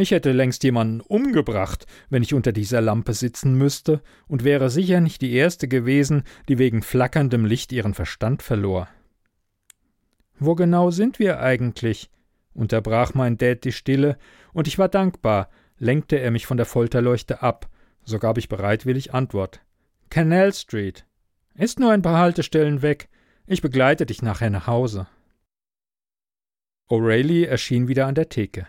Ich 0.01 0.13
hätte 0.13 0.31
längst 0.31 0.63
jemanden 0.63 1.01
umgebracht, 1.01 1.85
wenn 2.09 2.23
ich 2.23 2.33
unter 2.33 2.53
dieser 2.53 2.81
Lampe 2.81 3.15
sitzen 3.15 3.55
müsste, 3.55 4.01
und 4.29 4.45
wäre 4.45 4.71
sicher 4.71 5.01
nicht 5.01 5.23
die 5.23 5.33
erste 5.33 5.67
gewesen, 5.67 6.23
die 6.49 6.59
wegen 6.59 6.83
flackerndem 6.83 7.45
Licht 7.45 7.73
ihren 7.73 7.95
Verstand 7.95 8.45
verlor. 8.45 8.87
Wo 10.39 10.55
genau 10.55 10.93
sind 10.93 11.19
wir 11.19 11.41
eigentlich? 11.41 12.13
unterbrach 12.55 13.15
mein 13.15 13.39
Dad 13.39 13.65
die 13.65 13.73
Stille, 13.73 14.19
und 14.53 14.69
ich 14.69 14.79
war 14.79 14.89
dankbar, 14.89 15.49
lenkte 15.79 16.21
er 16.21 16.31
mich 16.31 16.47
von 16.47 16.59
der 16.59 16.67
Folterleuchte 16.67 17.43
ab, 17.43 17.69
so 18.05 18.21
gab 18.21 18.39
ich 18.39 18.49
bereitwillig 18.49 19.15
Antwort. 19.15 19.63
Canal 20.11 20.55
Street. 20.55 21.07
Ist 21.57 21.81
nur 21.81 21.91
ein 21.91 22.03
paar 22.03 22.19
Haltestellen 22.19 22.83
weg. 22.83 23.09
Ich 23.49 23.63
begleite 23.63 24.07
dich 24.07 24.23
nachher 24.23 24.51
nach 24.51 24.69
Hause. 24.69 25.09
O'Reilly 26.89 27.47
erschien 27.47 27.89
wieder 27.89 28.07
an 28.07 28.15
der 28.15 28.29
Theke. 28.29 28.69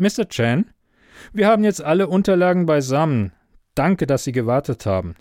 Mr. 0.00 0.26
Chen, 0.30 0.70
wir 1.34 1.46
haben 1.46 1.62
jetzt 1.62 1.82
alle 1.82 2.08
Unterlagen 2.08 2.64
beisammen. 2.64 3.32
Danke, 3.74 4.06
dass 4.06 4.24
Sie 4.24 4.32
gewartet 4.32 4.86
haben. 4.86 5.14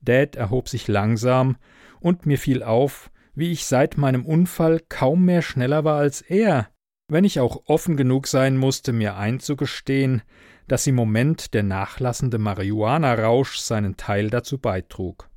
Dad 0.00 0.36
erhob 0.36 0.68
sich 0.68 0.86
langsam, 0.86 1.56
und 1.98 2.26
mir 2.26 2.38
fiel 2.38 2.62
auf, 2.62 3.10
wie 3.34 3.50
ich 3.50 3.66
seit 3.66 3.98
meinem 3.98 4.24
Unfall 4.24 4.80
kaum 4.88 5.24
mehr 5.24 5.42
schneller 5.42 5.82
war 5.82 5.98
als 5.98 6.22
er, 6.22 6.68
wenn 7.08 7.24
ich 7.24 7.40
auch 7.40 7.64
offen 7.66 7.96
genug 7.96 8.28
sein 8.28 8.56
musste, 8.56 8.92
mir 8.92 9.16
einzugestehen, 9.16 10.22
dass 10.68 10.86
im 10.86 10.94
Moment 10.94 11.52
der 11.52 11.64
nachlassende 11.64 12.38
Marihuana-Rausch 12.38 13.56
seinen 13.58 13.96
Teil 13.96 14.30
dazu 14.30 14.58
beitrug. 14.58 15.28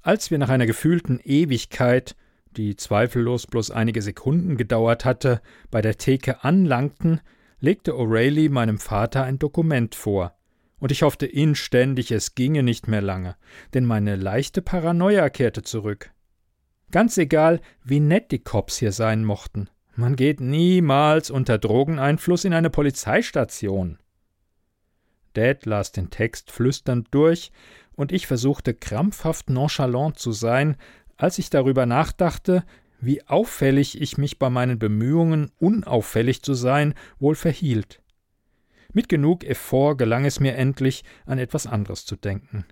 Als 0.00 0.30
wir 0.30 0.38
nach 0.38 0.48
einer 0.48 0.66
gefühlten 0.66 1.20
Ewigkeit, 1.22 2.16
die 2.56 2.76
zweifellos 2.76 3.46
bloß 3.46 3.70
einige 3.70 4.02
Sekunden 4.02 4.56
gedauert 4.56 5.04
hatte, 5.04 5.40
bei 5.70 5.82
der 5.82 5.98
Theke 5.98 6.44
anlangten, 6.44 7.20
legte 7.60 7.92
O'Reilly 7.92 8.50
meinem 8.50 8.78
Vater 8.78 9.24
ein 9.24 9.38
Dokument 9.38 9.94
vor, 9.94 10.36
und 10.78 10.90
ich 10.90 11.02
hoffte 11.02 11.26
inständig, 11.26 12.10
es 12.10 12.34
ginge 12.34 12.62
nicht 12.62 12.88
mehr 12.88 13.02
lange, 13.02 13.36
denn 13.72 13.86
meine 13.86 14.16
leichte 14.16 14.62
Paranoia 14.62 15.30
kehrte 15.30 15.62
zurück. 15.62 16.10
Ganz 16.90 17.16
egal, 17.18 17.60
wie 17.84 18.00
nett 18.00 18.32
die 18.32 18.40
Cops 18.40 18.78
hier 18.78 18.92
sein 18.92 19.24
mochten, 19.24 19.68
man 19.94 20.16
geht 20.16 20.40
niemals 20.40 21.30
unter 21.30 21.58
Drogeneinfluss 21.58 22.44
in 22.44 22.54
eine 22.54 22.70
Polizeistation. 22.70 23.98
Dad 25.34 25.66
las 25.66 25.92
den 25.92 26.10
Text 26.10 26.50
flüsternd 26.50 27.08
durch, 27.10 27.52
und 27.94 28.10
ich 28.10 28.26
versuchte 28.26 28.74
krampfhaft 28.74 29.50
nonchalant 29.50 30.18
zu 30.18 30.32
sein, 30.32 30.76
als 31.22 31.38
ich 31.38 31.50
darüber 31.50 31.86
nachdachte, 31.86 32.64
wie 33.00 33.26
auffällig 33.26 34.00
ich 34.00 34.18
mich 34.18 34.38
bei 34.38 34.50
meinen 34.50 34.78
Bemühungen, 34.78 35.50
unauffällig 35.58 36.42
zu 36.42 36.54
sein, 36.54 36.94
wohl 37.18 37.34
verhielt. 37.34 38.02
Mit 38.92 39.08
genug 39.08 39.44
Effort 39.44 39.96
gelang 39.96 40.24
es 40.24 40.40
mir 40.40 40.56
endlich, 40.56 41.04
an 41.24 41.38
etwas 41.38 41.66
anderes 41.66 42.04
zu 42.04 42.16
denken. 42.16 42.64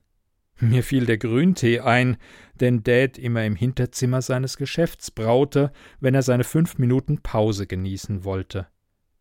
Mir 0.58 0.82
fiel 0.82 1.06
der 1.06 1.16
Grüntee 1.16 1.80
ein, 1.80 2.16
den 2.54 2.82
Dad 2.82 3.16
immer 3.18 3.44
im 3.44 3.56
Hinterzimmer 3.56 4.20
seines 4.20 4.56
Geschäfts 4.56 5.10
braute, 5.10 5.72
wenn 6.00 6.14
er 6.14 6.22
seine 6.22 6.44
fünf 6.44 6.76
Minuten 6.76 7.22
Pause 7.22 7.66
genießen 7.66 8.24
wollte. 8.24 8.66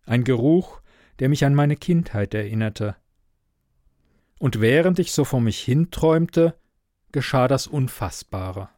Ein 0.06 0.24
Geruch, 0.24 0.82
der 1.20 1.30
mich 1.30 1.46
an 1.46 1.56
meine 1.56 1.76
Kindheit 1.76 2.34
erinnerte 2.34 2.96
und 4.40 4.62
während 4.62 4.98
ich 4.98 5.12
so 5.12 5.26
vor 5.26 5.42
mich 5.42 5.60
hinträumte, 5.60 6.56
geschah 7.12 7.48
das 7.48 7.68
Unfassbare. 7.68 8.70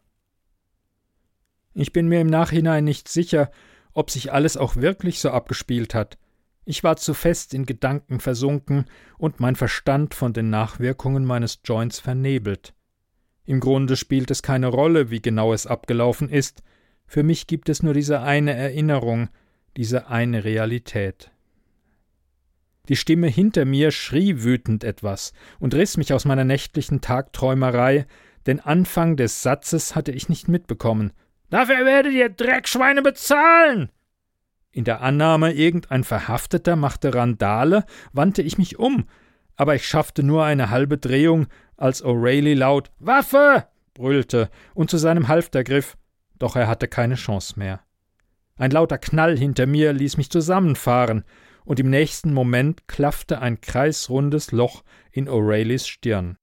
Ich 1.73 1.93
bin 1.93 2.07
mir 2.07 2.21
im 2.21 2.27
Nachhinein 2.27 2.83
nicht 2.83 3.07
sicher, 3.07 3.51
ob 3.93 4.09
sich 4.09 4.31
alles 4.31 4.57
auch 4.57 4.75
wirklich 4.75 5.19
so 5.19 5.31
abgespielt 5.31 5.93
hat. 5.93 6.17
Ich 6.65 6.83
war 6.83 6.97
zu 6.97 7.13
fest 7.13 7.53
in 7.53 7.65
Gedanken 7.65 8.19
versunken 8.19 8.85
und 9.17 9.39
mein 9.39 9.55
Verstand 9.55 10.13
von 10.13 10.33
den 10.33 10.49
Nachwirkungen 10.49 11.25
meines 11.25 11.59
Joints 11.63 11.99
vernebelt. 11.99 12.73
Im 13.45 13.59
Grunde 13.59 13.97
spielt 13.97 14.31
es 14.31 14.43
keine 14.43 14.67
Rolle, 14.67 15.09
wie 15.09 15.21
genau 15.21 15.53
es 15.53 15.67
abgelaufen 15.67 16.29
ist, 16.29 16.61
für 17.07 17.23
mich 17.23 17.47
gibt 17.47 17.67
es 17.67 17.83
nur 17.83 17.93
diese 17.93 18.21
eine 18.21 18.53
Erinnerung, 18.53 19.27
diese 19.75 20.07
eine 20.07 20.45
Realität. 20.45 21.31
Die 22.87 22.95
Stimme 22.95 23.27
hinter 23.27 23.65
mir 23.65 23.91
schrie 23.91 24.43
wütend 24.43 24.83
etwas 24.83 25.33
und 25.59 25.73
riss 25.73 25.97
mich 25.97 26.13
aus 26.13 26.23
meiner 26.23 26.45
nächtlichen 26.45 27.01
Tagträumerei, 27.01 28.05
den 28.47 28.59
Anfang 28.59 29.17
des 29.17 29.43
Satzes 29.43 29.95
hatte 29.95 30.11
ich 30.11 30.29
nicht 30.29 30.47
mitbekommen. 30.47 31.11
Dafür 31.51 31.85
werdet 31.85 32.13
ihr 32.13 32.29
Dreckschweine 32.29 33.01
bezahlen! 33.01 33.91
In 34.71 34.85
der 34.85 35.01
Annahme, 35.01 35.51
irgendein 35.51 36.05
Verhafteter 36.05 36.77
machte 36.77 37.13
Randale, 37.13 37.83
wandte 38.13 38.41
ich 38.41 38.57
mich 38.57 38.79
um, 38.79 39.05
aber 39.57 39.75
ich 39.75 39.85
schaffte 39.85 40.23
nur 40.23 40.45
eine 40.45 40.69
halbe 40.69 40.97
Drehung, 40.97 41.47
als 41.75 42.03
O'Reilly 42.03 42.55
laut 42.55 42.89
Waffe! 42.99 43.67
brüllte 43.93 44.49
und 44.73 44.89
zu 44.89 44.97
seinem 44.97 45.27
Halfter 45.27 45.65
griff, 45.65 45.97
doch 46.39 46.55
er 46.55 46.69
hatte 46.69 46.87
keine 46.87 47.15
Chance 47.15 47.59
mehr. 47.59 47.81
Ein 48.55 48.71
lauter 48.71 48.97
Knall 48.97 49.37
hinter 49.37 49.65
mir 49.65 49.91
ließ 49.91 50.15
mich 50.15 50.29
zusammenfahren, 50.29 51.25
und 51.65 51.81
im 51.81 51.89
nächsten 51.89 52.33
Moment 52.33 52.87
klaffte 52.87 53.41
ein 53.41 53.59
kreisrundes 53.59 54.53
Loch 54.53 54.83
in 55.11 55.27
O'Reillys 55.27 55.85
Stirn. 55.85 56.37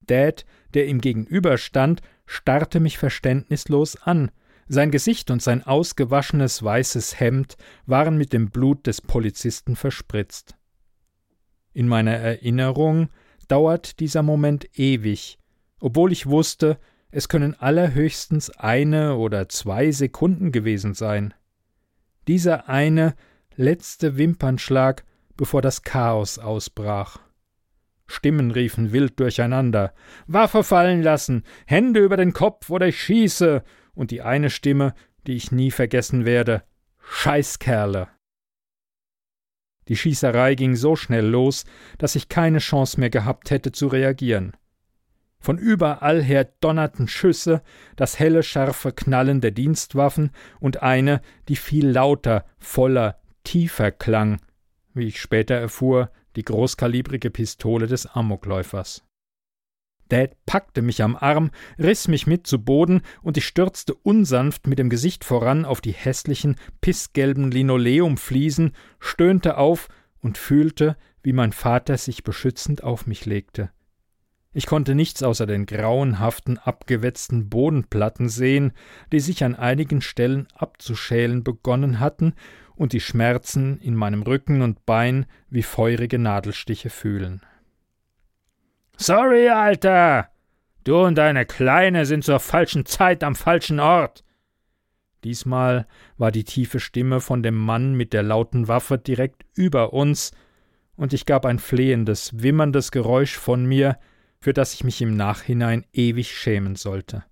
Dad, 0.00 0.44
der 0.74 0.88
ihm 0.88 1.00
gegenüberstand, 1.00 2.02
starrte 2.28 2.78
mich 2.78 2.98
verständnislos 2.98 3.96
an. 3.96 4.30
Sein 4.68 4.90
Gesicht 4.90 5.30
und 5.30 5.42
sein 5.42 5.62
ausgewaschenes 5.66 6.62
weißes 6.62 7.18
Hemd 7.18 7.56
waren 7.86 8.18
mit 8.18 8.34
dem 8.34 8.50
Blut 8.50 8.86
des 8.86 9.00
Polizisten 9.00 9.76
verspritzt. 9.76 10.56
In 11.72 11.88
meiner 11.88 12.12
Erinnerung 12.12 13.08
dauert 13.48 13.98
dieser 13.98 14.22
Moment 14.22 14.78
ewig, 14.78 15.38
obwohl 15.80 16.12
ich 16.12 16.26
wusste, 16.26 16.78
es 17.10 17.30
können 17.30 17.54
allerhöchstens 17.54 18.50
eine 18.50 19.16
oder 19.16 19.48
zwei 19.48 19.90
Sekunden 19.90 20.52
gewesen 20.52 20.92
sein. 20.92 21.32
Dieser 22.26 22.68
eine 22.68 23.14
letzte 23.56 24.18
Wimpernschlag, 24.18 25.04
bevor 25.34 25.62
das 25.62 25.82
Chaos 25.82 26.38
ausbrach. 26.38 27.20
Stimmen 28.08 28.50
riefen 28.50 28.92
wild 28.92 29.20
durcheinander. 29.20 29.92
Waffe 30.26 30.64
fallen 30.64 31.02
lassen, 31.02 31.44
Hände 31.66 32.00
über 32.00 32.16
den 32.16 32.32
Kopf 32.32 32.70
oder 32.70 32.88
ich 32.88 33.00
schieße. 33.00 33.62
Und 33.94 34.10
die 34.10 34.22
eine 34.22 34.50
Stimme, 34.50 34.94
die 35.26 35.34
ich 35.34 35.52
nie 35.52 35.70
vergessen 35.70 36.24
werde. 36.24 36.62
Scheißkerle. 37.00 38.08
Die 39.88 39.96
Schießerei 39.96 40.54
ging 40.54 40.74
so 40.76 40.96
schnell 40.96 41.26
los, 41.26 41.64
dass 41.98 42.14
ich 42.14 42.28
keine 42.28 42.58
Chance 42.58 43.00
mehr 43.00 43.10
gehabt 43.10 43.50
hätte 43.50 43.72
zu 43.72 43.86
reagieren. 43.86 44.52
Von 45.40 45.56
überall 45.56 46.22
her 46.22 46.44
donnerten 46.60 47.08
Schüsse, 47.08 47.62
das 47.96 48.18
helle, 48.18 48.42
scharfe 48.42 48.92
Knallen 48.92 49.40
der 49.40 49.52
Dienstwaffen 49.52 50.32
und 50.60 50.82
eine, 50.82 51.20
die 51.48 51.56
viel 51.56 51.88
lauter, 51.88 52.44
voller, 52.58 53.20
tiefer 53.44 53.92
klang, 53.92 54.40
wie 54.94 55.06
ich 55.06 55.20
später 55.20 55.54
erfuhr, 55.54 56.10
die 56.38 56.44
großkalibrige 56.44 57.30
Pistole 57.30 57.88
des 57.88 58.06
Amokläufers. 58.06 59.02
Dad 60.08 60.36
packte 60.46 60.82
mich 60.82 61.02
am 61.02 61.16
Arm, 61.16 61.50
riss 61.80 62.06
mich 62.06 62.28
mit 62.28 62.46
zu 62.46 62.62
Boden 62.62 63.02
und 63.22 63.36
ich 63.36 63.44
stürzte 63.44 63.92
unsanft 63.92 64.68
mit 64.68 64.78
dem 64.78 64.88
Gesicht 64.88 65.24
voran 65.24 65.64
auf 65.64 65.80
die 65.80 65.92
hässlichen, 65.92 66.54
pissgelben 66.80 67.50
Linoleumfliesen, 67.50 68.76
stöhnte 69.00 69.58
auf 69.58 69.88
und 70.20 70.38
fühlte, 70.38 70.96
wie 71.24 71.32
mein 71.32 71.52
Vater 71.52 71.98
sich 71.98 72.22
beschützend 72.22 72.84
auf 72.84 73.08
mich 73.08 73.26
legte. 73.26 73.70
Ich 74.52 74.66
konnte 74.66 74.94
nichts 74.94 75.24
außer 75.24 75.44
den 75.44 75.66
grauenhaften, 75.66 76.56
abgewetzten 76.56 77.48
Bodenplatten 77.48 78.28
sehen, 78.28 78.72
die 79.10 79.20
sich 79.20 79.42
an 79.42 79.56
einigen 79.56 80.02
Stellen 80.02 80.46
abzuschälen 80.54 81.42
begonnen 81.42 81.98
hatten 81.98 82.34
und 82.78 82.92
die 82.92 83.00
Schmerzen 83.00 83.80
in 83.80 83.94
meinem 83.94 84.22
Rücken 84.22 84.62
und 84.62 84.86
Bein 84.86 85.26
wie 85.50 85.62
feurige 85.62 86.18
Nadelstiche 86.18 86.90
fühlen. 86.90 87.42
Sorry, 88.96 89.48
Alter! 89.48 90.28
Du 90.84 90.96
und 91.04 91.18
deine 91.18 91.44
Kleine 91.44 92.06
sind 92.06 92.24
zur 92.24 92.38
falschen 92.38 92.86
Zeit 92.86 93.24
am 93.24 93.34
falschen 93.34 93.80
Ort. 93.80 94.24
Diesmal 95.24 95.86
war 96.16 96.30
die 96.30 96.44
tiefe 96.44 96.78
Stimme 96.78 97.20
von 97.20 97.42
dem 97.42 97.56
Mann 97.56 97.94
mit 97.94 98.12
der 98.12 98.22
lauten 98.22 98.68
Waffe 98.68 98.96
direkt 98.96 99.44
über 99.54 99.92
uns, 99.92 100.30
und 100.94 101.12
ich 101.12 101.26
gab 101.26 101.46
ein 101.46 101.58
flehendes, 101.58 102.42
wimmerndes 102.42 102.90
Geräusch 102.92 103.36
von 103.36 103.66
mir, 103.66 103.98
für 104.40 104.52
das 104.52 104.74
ich 104.74 104.84
mich 104.84 105.02
im 105.02 105.16
Nachhinein 105.16 105.84
ewig 105.92 106.36
schämen 106.36 106.76
sollte. 106.76 107.24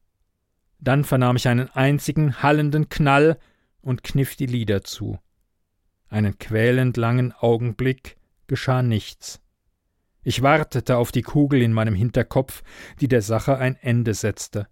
Dann 0.81 1.05
vernahm 1.05 1.37
ich 1.37 1.49
einen 1.49 1.69
einzigen 1.71 2.43
hallenden 2.43 2.89
Knall 2.89 3.39
und 3.81 4.03
kniff 4.03 4.37
die 4.37 4.47
Lider 4.47 4.83
zu. 4.83 5.19
Einen 6.17 6.39
quälend 6.39 6.97
langen 6.97 7.35
Augenblick 7.35 8.17
geschah 8.47 8.83
nichts. 8.83 9.43
Ich 10.23 10.41
wartete 10.41 10.97
auf 10.97 11.13
die 11.13 11.21
Kugel 11.21 11.61
in 11.61 11.75
meinem 11.75 11.95
Hinterkopf, 11.95 12.63
die 13.03 13.07
der 13.07 13.21
Sache 13.21 13.59
ein 13.59 13.77
Ende 13.77 14.15
setzte. 14.15 14.67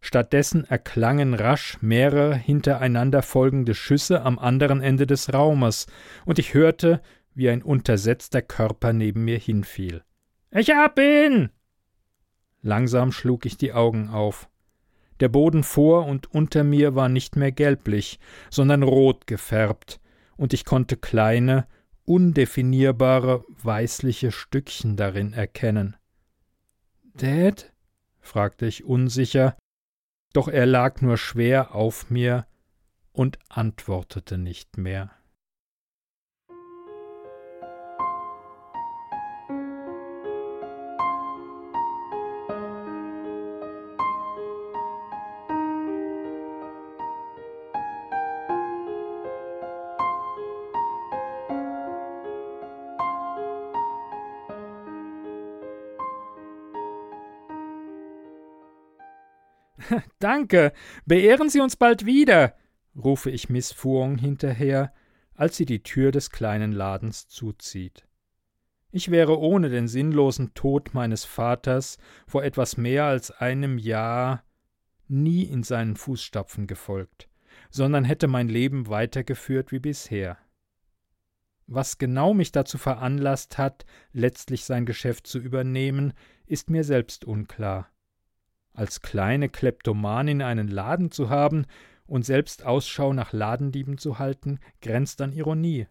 Stattdessen 0.00 0.64
erklangen 0.64 1.34
rasch 1.34 1.76
mehrere 1.82 2.34
hintereinander 2.34 3.20
folgende 3.20 3.74
Schüsse 3.74 4.22
am 4.22 4.38
anderen 4.38 4.80
Ende 4.80 5.06
des 5.06 5.34
Raumes, 5.34 5.84
und 6.24 6.38
ich 6.38 6.54
hörte, 6.54 7.02
wie 7.34 7.50
ein 7.50 7.62
untersetzter 7.62 8.40
Körper 8.40 8.94
neben 8.94 9.22
mir 9.22 9.36
hinfiel. 9.36 10.02
Ich 10.50 10.70
hab 10.70 10.98
ihn! 10.98 11.50
Langsam 12.62 13.12
schlug 13.12 13.44
ich 13.44 13.58
die 13.58 13.74
Augen 13.74 14.08
auf. 14.08 14.48
Der 15.20 15.28
Boden 15.28 15.62
vor 15.62 16.06
und 16.06 16.32
unter 16.32 16.64
mir 16.64 16.94
war 16.94 17.10
nicht 17.10 17.36
mehr 17.36 17.52
gelblich, 17.52 18.18
sondern 18.48 18.82
rot 18.82 19.26
gefärbt, 19.26 20.00
und 20.36 20.52
ich 20.52 20.64
konnte 20.64 20.96
kleine, 20.96 21.66
undefinierbare, 22.04 23.44
weißliche 23.48 24.32
Stückchen 24.32 24.96
darin 24.96 25.32
erkennen. 25.32 25.96
Dad? 27.14 27.72
fragte 28.20 28.66
ich 28.66 28.84
unsicher, 28.84 29.56
doch 30.32 30.48
er 30.48 30.66
lag 30.66 31.00
nur 31.00 31.16
schwer 31.16 31.74
auf 31.74 32.10
mir 32.10 32.46
und 33.12 33.38
antwortete 33.48 34.38
nicht 34.38 34.78
mehr. 34.78 35.10
Danke, 60.18 60.72
beehren 61.06 61.50
Sie 61.50 61.60
uns 61.60 61.76
bald 61.76 62.06
wieder, 62.06 62.54
rufe 62.96 63.30
ich 63.30 63.48
Miss 63.48 63.72
Fuong 63.72 64.18
hinterher, 64.18 64.92
als 65.34 65.56
sie 65.56 65.66
die 65.66 65.82
Tür 65.82 66.12
des 66.12 66.30
kleinen 66.30 66.72
Ladens 66.72 67.28
zuzieht. 67.28 68.06
Ich 68.90 69.10
wäre 69.10 69.40
ohne 69.40 69.70
den 69.70 69.88
sinnlosen 69.88 70.54
Tod 70.54 70.94
meines 70.94 71.24
Vaters 71.24 71.98
vor 72.28 72.44
etwas 72.44 72.76
mehr 72.76 73.04
als 73.04 73.32
einem 73.32 73.78
Jahr 73.78 74.44
nie 75.08 75.42
in 75.42 75.64
seinen 75.64 75.96
Fußstapfen 75.96 76.66
gefolgt, 76.66 77.28
sondern 77.70 78.04
hätte 78.04 78.28
mein 78.28 78.48
Leben 78.48 78.88
weitergeführt 78.88 79.72
wie 79.72 79.80
bisher. 79.80 80.38
Was 81.66 81.98
genau 81.98 82.34
mich 82.34 82.52
dazu 82.52 82.78
veranlasst 82.78 83.58
hat, 83.58 83.84
letztlich 84.12 84.64
sein 84.64 84.86
Geschäft 84.86 85.26
zu 85.26 85.38
übernehmen, 85.38 86.12
ist 86.46 86.70
mir 86.70 86.84
selbst 86.84 87.24
unklar. 87.24 87.88
Als 88.74 89.00
kleine 89.00 89.48
Kleptomanin 89.48 90.42
einen 90.42 90.68
Laden 90.68 91.10
zu 91.10 91.30
haben 91.30 91.64
und 92.06 92.26
selbst 92.26 92.66
Ausschau 92.66 93.12
nach 93.12 93.32
Ladendieben 93.32 93.98
zu 93.98 94.18
halten, 94.18 94.58
grenzt 94.82 95.20
an 95.20 95.32
Ironie. 95.32 95.86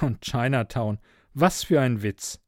Und 0.00 0.22
Chinatown, 0.22 0.98
was 1.34 1.64
für 1.64 1.80
ein 1.80 2.02
Witz! 2.02 2.40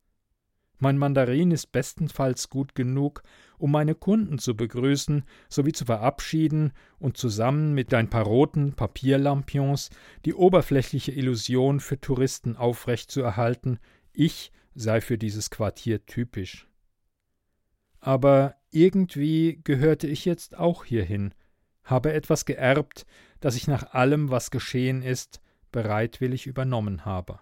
Mein 0.79 0.99
Mandarin 0.99 1.51
ist 1.51 1.73
bestenfalls 1.73 2.51
gut 2.51 2.75
genug, 2.75 3.23
um 3.59 3.71
meine 3.71 3.95
Kunden 3.95 4.39
zu 4.39 4.57
begrüßen 4.57 5.25
sowie 5.49 5.73
zu 5.73 5.85
verabschieden 5.85 6.73
und 6.99 7.17
zusammen 7.17 7.75
mit 7.75 7.95
ein 7.95 8.11
paar 8.11 8.25
roten 8.25 8.75
Papierlampions 8.75 9.91
die 10.25 10.35
oberflächliche 10.35 11.13
Illusion 11.13 11.81
für 11.81 12.01
Touristen 12.01 12.57
aufrechtzuerhalten, 12.57 13.79
ich 14.13 14.53
sei 14.75 15.01
für 15.01 15.19
dieses 15.19 15.51
Quartier 15.51 16.05
typisch. 16.07 16.69
Aber 18.05 18.57
irgendwie 18.71 19.63
gehörte 19.65 20.07
ich 20.07 20.27
jetzt 20.27 20.59
auch 20.59 20.85
hierhin, 20.85 21.33
habe 21.85 22.13
etwas 22.13 22.45
geerbt, 22.45 23.07
das 23.41 23.57
ich 23.57 23.67
nach 23.67 23.95
allem, 23.95 24.31
was 24.31 24.51
geschehen 24.51 25.01
ist, 25.01 25.41
bereitwillig 25.73 26.47
übernommen 26.47 27.07
habe. 27.07 27.39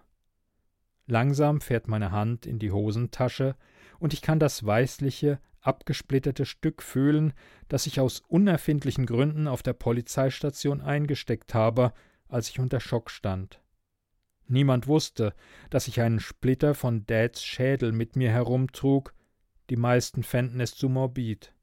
Langsam 1.05 1.59
fährt 1.59 1.89
meine 1.89 2.11
Hand 2.13 2.45
in 2.45 2.59
die 2.59 2.71
Hosentasche, 2.71 3.57
und 3.99 4.13
ich 4.13 4.21
kann 4.21 4.39
das 4.39 4.65
weißliche, 4.65 5.41
abgesplitterte 5.59 6.45
Stück 6.45 6.81
fühlen, 6.81 7.33
das 7.67 7.85
ich 7.85 7.99
aus 7.99 8.21
unerfindlichen 8.21 9.05
Gründen 9.05 9.49
auf 9.49 9.63
der 9.63 9.73
Polizeistation 9.73 10.79
eingesteckt 10.79 11.53
habe, 11.53 11.91
als 12.29 12.47
ich 12.47 12.61
unter 12.61 12.79
Schock 12.79 13.11
stand. 13.11 13.59
Niemand 14.47 14.87
wusste, 14.87 15.33
dass 15.69 15.89
ich 15.89 15.99
einen 15.99 16.21
Splitter 16.21 16.73
von 16.73 17.05
Dads 17.05 17.43
Schädel 17.43 17.91
mit 17.91 18.15
mir 18.15 18.31
herumtrug 18.31 19.13
die 19.69 19.75
meisten 19.75 20.23
fänden 20.23 20.59
es 20.59 20.75
zu 20.75 20.89
morbid. 20.89 21.53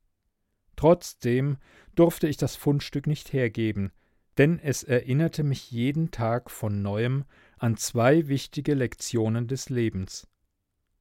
Trotzdem 0.77 1.59
durfte 1.95 2.27
ich 2.27 2.37
das 2.37 2.57
Fundstück 2.57 3.07
nicht 3.07 3.33
hergeben, 3.33 3.93
denn 4.39 4.59
es 4.59 4.83
erinnerte 4.83 5.43
mich 5.43 5.71
jeden 5.71 6.11
Tag 6.11 6.51
von 6.51 6.81
neuem 6.83 7.25
an 7.59 7.77
zwei 7.77 8.29
wichtige 8.29 8.75
Lektionen 8.75 9.47
des 9.47 9.69
Lebens. 9.69 10.27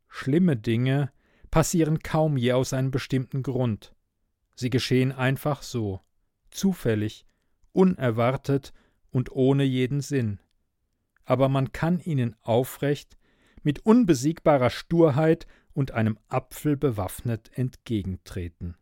Schlimme 0.09 0.57
Dinge 0.57 1.11
passieren 1.51 1.99
kaum 1.99 2.35
je 2.35 2.53
aus 2.53 2.73
einem 2.73 2.91
bestimmten 2.91 3.43
Grund. 3.43 3.95
Sie 4.55 4.69
geschehen 4.69 5.11
einfach 5.11 5.61
so, 5.61 6.01
zufällig, 6.51 7.25
unerwartet 7.71 8.73
und 9.11 9.31
ohne 9.31 9.63
jeden 9.63 10.01
Sinn. 10.01 10.39
Aber 11.23 11.47
man 11.47 11.71
kann 11.71 11.99
ihnen 11.99 12.35
aufrecht, 12.41 13.17
mit 13.63 13.85
unbesiegbarer 13.85 14.69
Sturheit 14.69 15.47
und 15.73 15.91
einem 15.91 16.17
Apfel 16.27 16.75
bewaffnet 16.77 17.51
entgegentreten. 17.53 18.75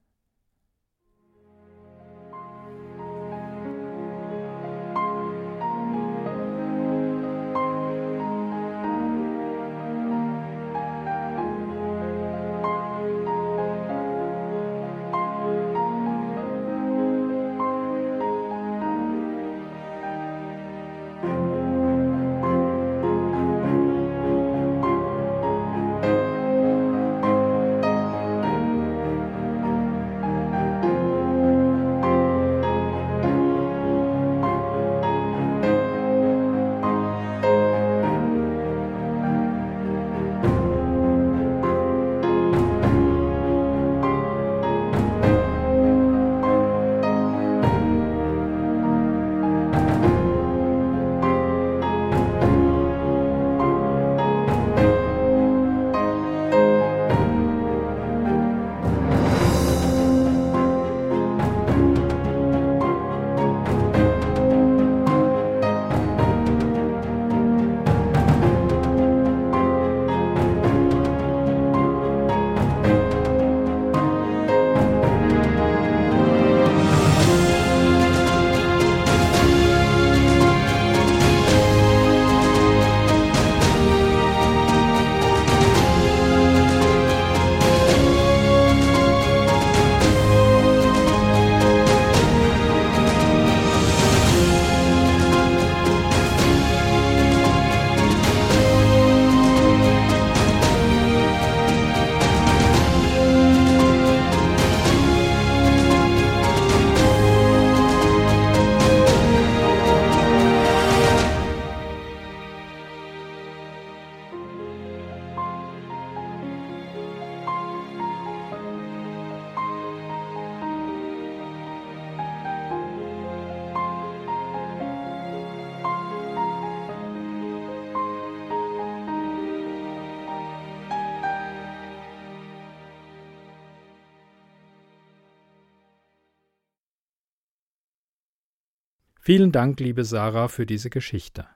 Vielen 139.28 139.52
Dank, 139.52 139.82
liebe 139.82 140.06
Sarah, 140.06 140.48
für 140.48 140.66
diese 140.66 140.90
Geschichte. 140.90 141.48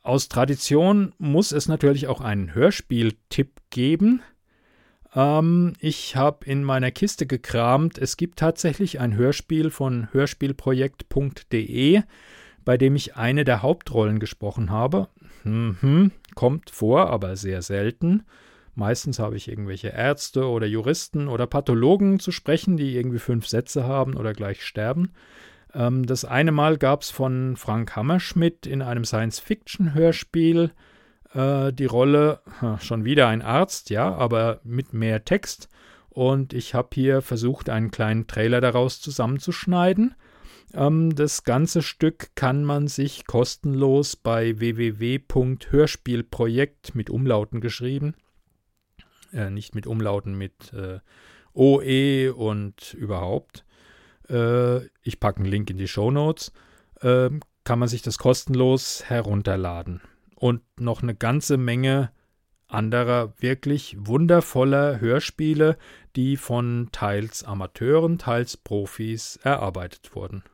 Aus 0.00 0.30
Tradition 0.30 1.12
muss 1.18 1.52
es 1.52 1.68
natürlich 1.68 2.06
auch 2.06 2.22
einen 2.22 2.54
Hörspieltipp 2.54 3.60
geben. 3.68 4.22
Ähm, 5.14 5.74
ich 5.78 6.16
habe 6.16 6.46
in 6.46 6.64
meiner 6.64 6.90
Kiste 6.90 7.26
gekramt. 7.26 7.98
Es 7.98 8.16
gibt 8.16 8.38
tatsächlich 8.38 8.98
ein 8.98 9.14
Hörspiel 9.14 9.68
von 9.68 10.08
hörspielprojekt.de, 10.10 12.00
bei 12.64 12.78
dem 12.78 12.96
ich 12.96 13.16
eine 13.16 13.44
der 13.44 13.60
Hauptrollen 13.60 14.20
gesprochen 14.20 14.70
habe. 14.70 15.08
Mhm, 15.44 16.12
kommt 16.34 16.70
vor, 16.70 17.10
aber 17.10 17.36
sehr 17.36 17.60
selten. 17.60 18.24
Meistens 18.74 19.18
habe 19.18 19.36
ich 19.36 19.48
irgendwelche 19.48 19.88
Ärzte 19.88 20.48
oder 20.48 20.66
Juristen 20.66 21.28
oder 21.28 21.46
Pathologen 21.46 22.20
zu 22.20 22.32
sprechen, 22.32 22.78
die 22.78 22.96
irgendwie 22.96 23.18
fünf 23.18 23.46
Sätze 23.46 23.84
haben 23.84 24.14
oder 24.14 24.32
gleich 24.32 24.64
sterben. 24.64 25.12
Ähm, 25.74 26.06
das 26.06 26.24
eine 26.24 26.52
Mal 26.52 26.78
gab 26.78 27.02
es 27.02 27.10
von 27.10 27.56
Frank 27.56 27.96
Hammerschmidt 27.96 28.66
in 28.66 28.82
einem 28.82 29.04
Science-Fiction-Hörspiel 29.04 30.72
äh, 31.34 31.72
die 31.72 31.86
Rolle, 31.86 32.40
schon 32.80 33.04
wieder 33.04 33.28
ein 33.28 33.42
Arzt, 33.42 33.90
ja, 33.90 34.14
aber 34.14 34.60
mit 34.64 34.92
mehr 34.92 35.24
Text. 35.24 35.68
Und 36.08 36.52
ich 36.52 36.74
habe 36.74 36.88
hier 36.92 37.22
versucht, 37.22 37.68
einen 37.68 37.90
kleinen 37.90 38.26
Trailer 38.26 38.60
daraus 38.60 39.00
zusammenzuschneiden. 39.00 40.14
Ähm, 40.74 41.14
das 41.14 41.44
ganze 41.44 41.82
Stück 41.82 42.34
kann 42.34 42.64
man 42.64 42.88
sich 42.88 43.26
kostenlos 43.26 44.16
bei 44.16 44.58
www.hörspielprojekt 44.58 46.94
mit 46.94 47.10
Umlauten 47.10 47.60
geschrieben, 47.60 48.14
äh, 49.32 49.50
nicht 49.50 49.74
mit 49.74 49.86
Umlauten, 49.86 50.36
mit 50.36 50.72
äh, 50.72 51.00
OE 51.54 52.32
und 52.32 52.94
überhaupt 52.94 53.64
äh, 54.28 54.86
ich 55.02 55.20
packe 55.20 55.38
einen 55.38 55.50
Link 55.50 55.70
in 55.70 55.78
die 55.78 55.88
Show 55.88 56.10
Notes, 56.10 56.52
äh, 57.00 57.30
kann 57.64 57.78
man 57.78 57.88
sich 57.88 58.02
das 58.02 58.18
kostenlos 58.18 59.04
herunterladen. 59.06 60.00
Und 60.34 60.62
noch 60.78 61.02
eine 61.02 61.14
ganze 61.14 61.56
Menge 61.56 62.10
anderer 62.68 63.34
wirklich 63.38 63.96
wundervoller 63.98 65.00
Hörspiele, 65.00 65.78
die 66.16 66.36
von 66.36 66.90
teils 66.92 67.42
Amateuren, 67.44 68.18
teils 68.18 68.56
Profis 68.56 69.36
erarbeitet 69.42 70.14
wurden. 70.14 70.44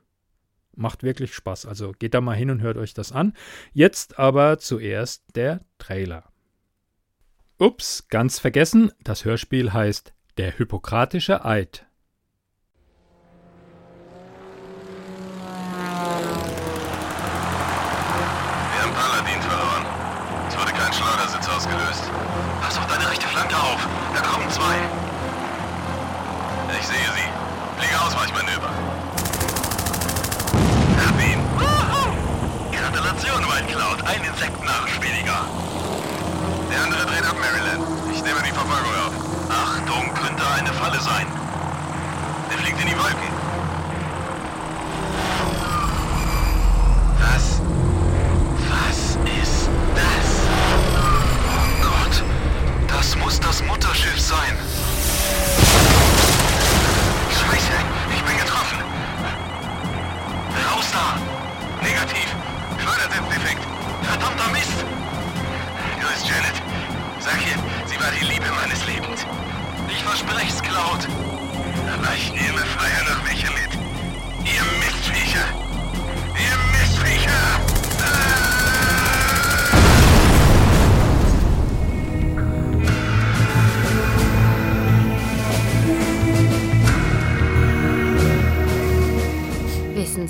Macht 0.76 1.02
wirklich 1.02 1.34
Spaß, 1.34 1.66
also 1.66 1.92
geht 1.92 2.14
da 2.14 2.20
mal 2.20 2.34
hin 2.34 2.50
und 2.50 2.62
hört 2.62 2.76
euch 2.76 2.94
das 2.94 3.12
an. 3.12 3.34
Jetzt 3.72 4.18
aber 4.18 4.58
zuerst 4.58 5.24
der 5.36 5.60
Trailer. 5.78 6.24
Ups, 7.58 8.08
ganz 8.08 8.40
vergessen, 8.40 8.90
das 9.02 9.24
Hörspiel 9.24 9.72
heißt 9.72 10.12
Der 10.36 10.50
Hippokratische 10.50 11.44
Eid. 11.44 11.86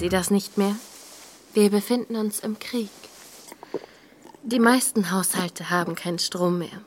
Sie 0.04 0.10
das 0.10 0.30
nicht 0.30 0.58
mehr? 0.58 0.76
Wir 1.54 1.70
befinden 1.70 2.16
uns 2.16 2.40
im 2.40 2.58
Krieg. 2.58 2.90
Die 4.42 4.58
meisten 4.58 5.10
Haushalte 5.10 5.70
haben 5.70 5.94
keinen 5.94 6.18
Strom 6.18 6.58
mehr. 6.58 6.82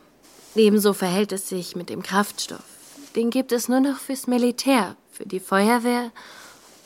Ebenso 0.53 0.93
verhält 0.93 1.31
es 1.31 1.49
sich 1.49 1.75
mit 1.75 1.89
dem 1.89 2.03
Kraftstoff. 2.03 2.61
Den 3.15 3.31
gibt 3.31 3.51
es 3.51 3.69
nur 3.69 3.79
noch 3.79 3.97
fürs 3.97 4.27
Militär, 4.27 4.95
für 5.11 5.25
die 5.25 5.39
Feuerwehr 5.39 6.11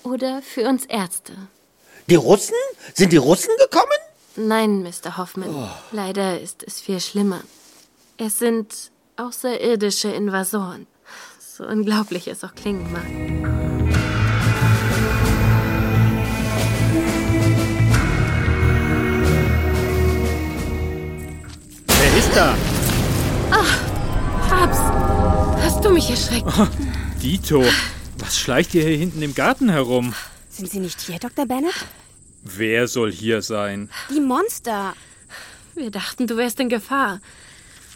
oder 0.04 0.42
für 0.42 0.70
uns 0.70 0.86
Ärzte. 0.86 1.34
Die 2.08 2.16
Russen? 2.16 2.56
Sind 2.94 3.12
die 3.12 3.18
Russen 3.18 3.52
gekommen? 3.60 3.88
Nein, 4.38 4.84
Mr. 4.84 5.18
Hoffman. 5.18 5.54
Oh. 5.54 5.68
Leider 5.92 6.40
ist 6.40 6.64
es 6.64 6.80
viel 6.80 7.02
schlimmer. 7.02 7.42
Es 8.16 8.40
sind 8.40 8.74
außerirdische 9.18 10.08
Invasoren. 10.08 10.88
So 11.40 11.66
unglaublich 11.66 12.30
es 12.30 12.46
auch 12.46 12.56
klingen 12.56 12.90
mag. 12.94 13.71
Da? 22.36 22.56
Ach, 23.52 23.78
Fabs, 24.48 24.78
hast 25.64 25.84
du 25.84 25.90
mich 25.90 26.10
erschreckt? 26.10 26.46
Oh, 26.48 26.68
Dito, 27.22 27.64
was 28.18 28.40
schleicht 28.40 28.74
ihr 28.74 28.84
hier 28.84 28.98
hinten 28.98 29.22
im 29.22 29.36
Garten 29.36 29.70
herum? 29.70 30.14
Sind 30.50 30.70
Sie 30.70 30.80
nicht 30.80 31.02
hier, 31.02 31.20
Dr. 31.20 31.46
Bennett? 31.46 31.74
Wer 32.44 32.88
soll 32.88 33.12
hier 33.12 33.42
sein? 33.42 33.90
Die 34.10 34.20
Monster. 34.20 34.94
Wir 35.76 35.92
dachten, 35.92 36.28
du 36.28 36.38
wärst 36.38 36.60
in 36.60 36.70
Gefahr. 36.70 37.20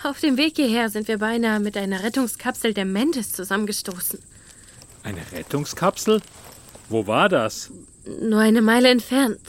Auf 0.04 0.19
dem 0.19 0.38
Weg 0.38 0.56
hierher 0.58 0.89
sind 0.89 1.08
wir 1.08 1.17
beinahe 1.17 1.60
mit 1.60 1.78
einer 1.78 2.04
Rettungskapsel 2.04 2.74
der 2.74 2.86
Mendes 2.86 3.32
zusammengestoßen. 3.32 4.19
Eine 5.04 5.21
Rettungskapsel? 5.32 6.21
Wo 6.89 7.08
war 7.08 7.30
das? 7.30 7.71
Nur 8.21 8.39
eine 8.41 8.62
Meile 8.62 8.89
entfernt. 8.89 9.39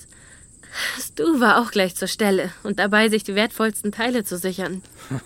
Stu 1.00 1.40
war 1.40 1.60
auch 1.62 1.70
gleich 1.70 1.94
zur 1.94 2.08
Stelle 2.08 2.50
und 2.62 2.78
dabei, 2.78 3.08
sich 3.08 3.24
die 3.24 3.34
wertvollsten 3.34 3.92
Teile 3.92 4.24
zu 4.24 4.38
sichern. 4.38 4.82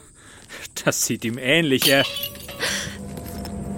Das 0.85 1.07
sieht 1.07 1.25
ihm 1.25 1.39
ähnlich. 1.39 1.89
Er. 1.89 2.05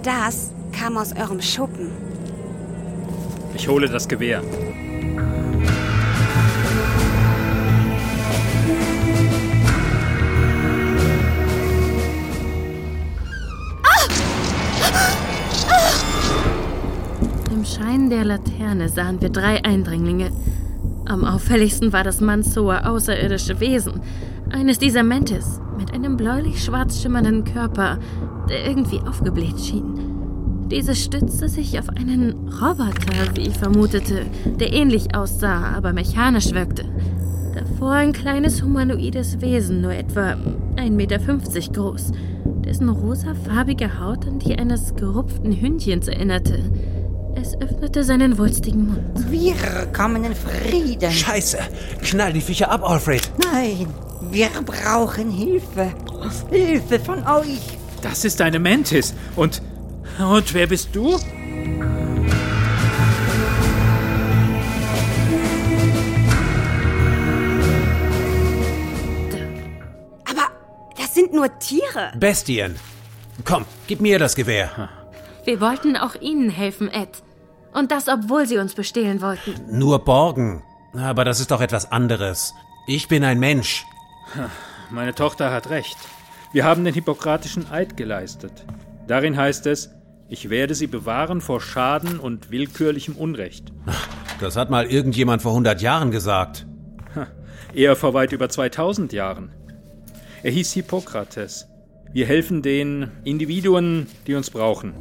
Das 0.01 0.51
kam 0.71 0.97
aus 0.97 1.13
eurem 1.15 1.39
Schuppen. 1.39 1.91
Ich 3.53 3.67
hole 3.67 3.87
das 3.87 4.07
Gewehr. 4.07 4.41
Im 17.51 17.63
Schein 17.65 18.09
der 18.09 18.25
Laterne 18.25 18.89
sahen 18.89 19.21
wir 19.21 19.29
drei 19.29 19.63
Eindringlinge, 19.63 20.31
am 21.05 21.25
auffälligsten 21.25 21.93
war 21.93 22.03
das 22.03 22.21
mannshohe 22.21 22.87
außerirdische 22.87 23.59
Wesen. 23.59 24.01
Eines 24.49 24.79
dieser 24.79 25.03
Mentes 25.03 25.59
mit 25.77 25.93
einem 25.93 26.17
bläulich-schwarz 26.17 27.01
schimmernden 27.01 27.43
Körper, 27.43 27.99
der 28.49 28.65
irgendwie 28.67 28.99
aufgebläht 29.01 29.59
schien. 29.59 30.13
Dieses 30.71 31.03
stützte 31.03 31.49
sich 31.49 31.77
auf 31.77 31.89
einen 31.89 32.47
Roboter, 32.47 33.35
wie 33.35 33.47
ich 33.47 33.57
vermutete, 33.57 34.25
der 34.59 34.73
ähnlich 34.73 35.13
aussah, 35.15 35.73
aber 35.75 35.93
mechanisch 35.93 36.53
wirkte. 36.53 36.85
Davor 37.53 37.91
ein 37.91 38.13
kleines 38.13 38.63
humanoides 38.63 39.41
Wesen, 39.41 39.81
nur 39.81 39.93
etwa 39.93 40.35
1,50 40.77 40.91
Meter 40.91 41.19
groß, 41.19 42.11
dessen 42.65 42.89
rosafarbige 42.89 43.99
Haut 43.99 44.25
an 44.27 44.39
die 44.39 44.57
eines 44.57 44.95
gerupften 44.95 45.51
Hündchens 45.59 46.07
erinnerte. 46.07 46.59
Es 47.35 47.59
öffnete 47.59 48.03
seinen 48.03 48.37
wulstigen 48.37 48.87
Mund. 48.87 49.31
Wir 49.31 49.55
kommen 49.95 50.23
in 50.23 50.35
Frieden. 50.35 51.11
Scheiße! 51.11 51.57
Knall 52.03 52.33
die 52.33 52.41
Viecher 52.41 52.69
ab, 52.69 52.87
Alfred! 52.87 53.29
Nein, 53.51 53.87
wir 54.29 54.49
brauchen 54.65 55.31
Hilfe. 55.31 55.91
Hilfe 56.51 56.99
von 56.99 57.25
euch. 57.27 57.77
Das 58.01 58.23
ist 58.23 58.39
eine 58.41 58.59
Mantis. 58.59 59.13
Und. 59.35 59.61
Und 60.19 60.53
wer 60.53 60.67
bist 60.67 60.89
du? 60.93 61.15
Aber 70.25 70.47
das 70.97 71.13
sind 71.15 71.33
nur 71.33 71.47
Tiere. 71.57 72.11
Bestien. 72.15 72.75
Komm, 73.43 73.65
gib 73.87 74.01
mir 74.01 74.19
das 74.19 74.35
Gewehr. 74.35 74.89
Wir 75.45 75.59
wollten 75.59 75.97
auch 75.97 76.15
Ihnen 76.15 76.49
helfen, 76.49 76.89
Ed. 76.89 77.09
Und 77.73 77.91
das, 77.91 78.07
obwohl 78.07 78.45
Sie 78.45 78.57
uns 78.57 78.75
bestehlen 78.75 79.21
wollten. 79.21 79.55
Nur 79.77 79.99
borgen. 79.99 80.63
Aber 80.93 81.25
das 81.25 81.39
ist 81.39 81.51
doch 81.51 81.61
etwas 81.61 81.91
anderes. 81.91 82.53
Ich 82.87 83.07
bin 83.07 83.23
ein 83.23 83.39
Mensch. 83.39 83.85
Meine 84.91 85.15
Tochter 85.15 85.51
hat 85.51 85.69
recht. 85.69 85.97
Wir 86.51 86.65
haben 86.65 86.85
den 86.85 86.93
hippokratischen 86.93 87.69
Eid 87.71 87.97
geleistet. 87.97 88.65
Darin 89.07 89.35
heißt 89.35 89.65
es, 89.65 89.89
ich 90.29 90.49
werde 90.49 90.75
sie 90.75 90.87
bewahren 90.87 91.41
vor 91.41 91.59
Schaden 91.59 92.19
und 92.19 92.51
willkürlichem 92.51 93.15
Unrecht. 93.15 93.73
Das 94.39 94.55
hat 94.55 94.69
mal 94.69 94.85
irgendjemand 94.85 95.41
vor 95.41 95.51
100 95.51 95.81
Jahren 95.81 96.11
gesagt. 96.11 96.65
Eher 97.73 97.95
vor 97.95 98.13
weit 98.13 98.31
über 98.31 98.49
2000 98.49 99.13
Jahren. 99.13 99.51
Er 100.43 100.51
hieß 100.51 100.73
Hippokrates. 100.73 101.67
Wir 102.13 102.27
helfen 102.27 102.61
den 102.61 103.09
Individuen, 103.23 104.05
die 104.27 104.35
uns 104.35 104.51
brauchen. 104.51 104.93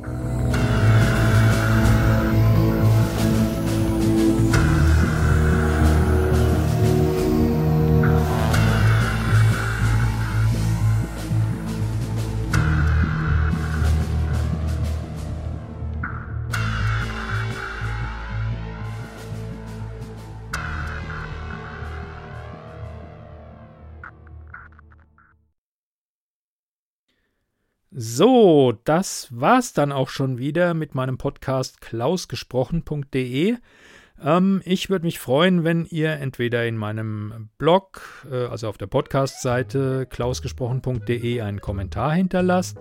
So, 28.04 28.72
das 28.82 29.28
war's 29.30 29.74
dann 29.74 29.92
auch 29.92 30.08
schon 30.08 30.36
wieder 30.36 30.74
mit 30.74 30.96
meinem 30.96 31.18
Podcast 31.18 31.80
klausgesprochen.de. 31.80 33.54
Ähm, 34.20 34.60
ich 34.64 34.90
würde 34.90 35.04
mich 35.04 35.20
freuen, 35.20 35.62
wenn 35.62 35.86
ihr 35.86 36.14
entweder 36.14 36.66
in 36.66 36.76
meinem 36.76 37.50
Blog, 37.58 38.26
äh, 38.28 38.46
also 38.46 38.68
auf 38.68 38.76
der 38.76 38.88
Podcast-Seite 38.88 40.08
klausgesprochen.de 40.10 41.42
einen 41.42 41.60
Kommentar 41.60 42.14
hinterlasst 42.14 42.76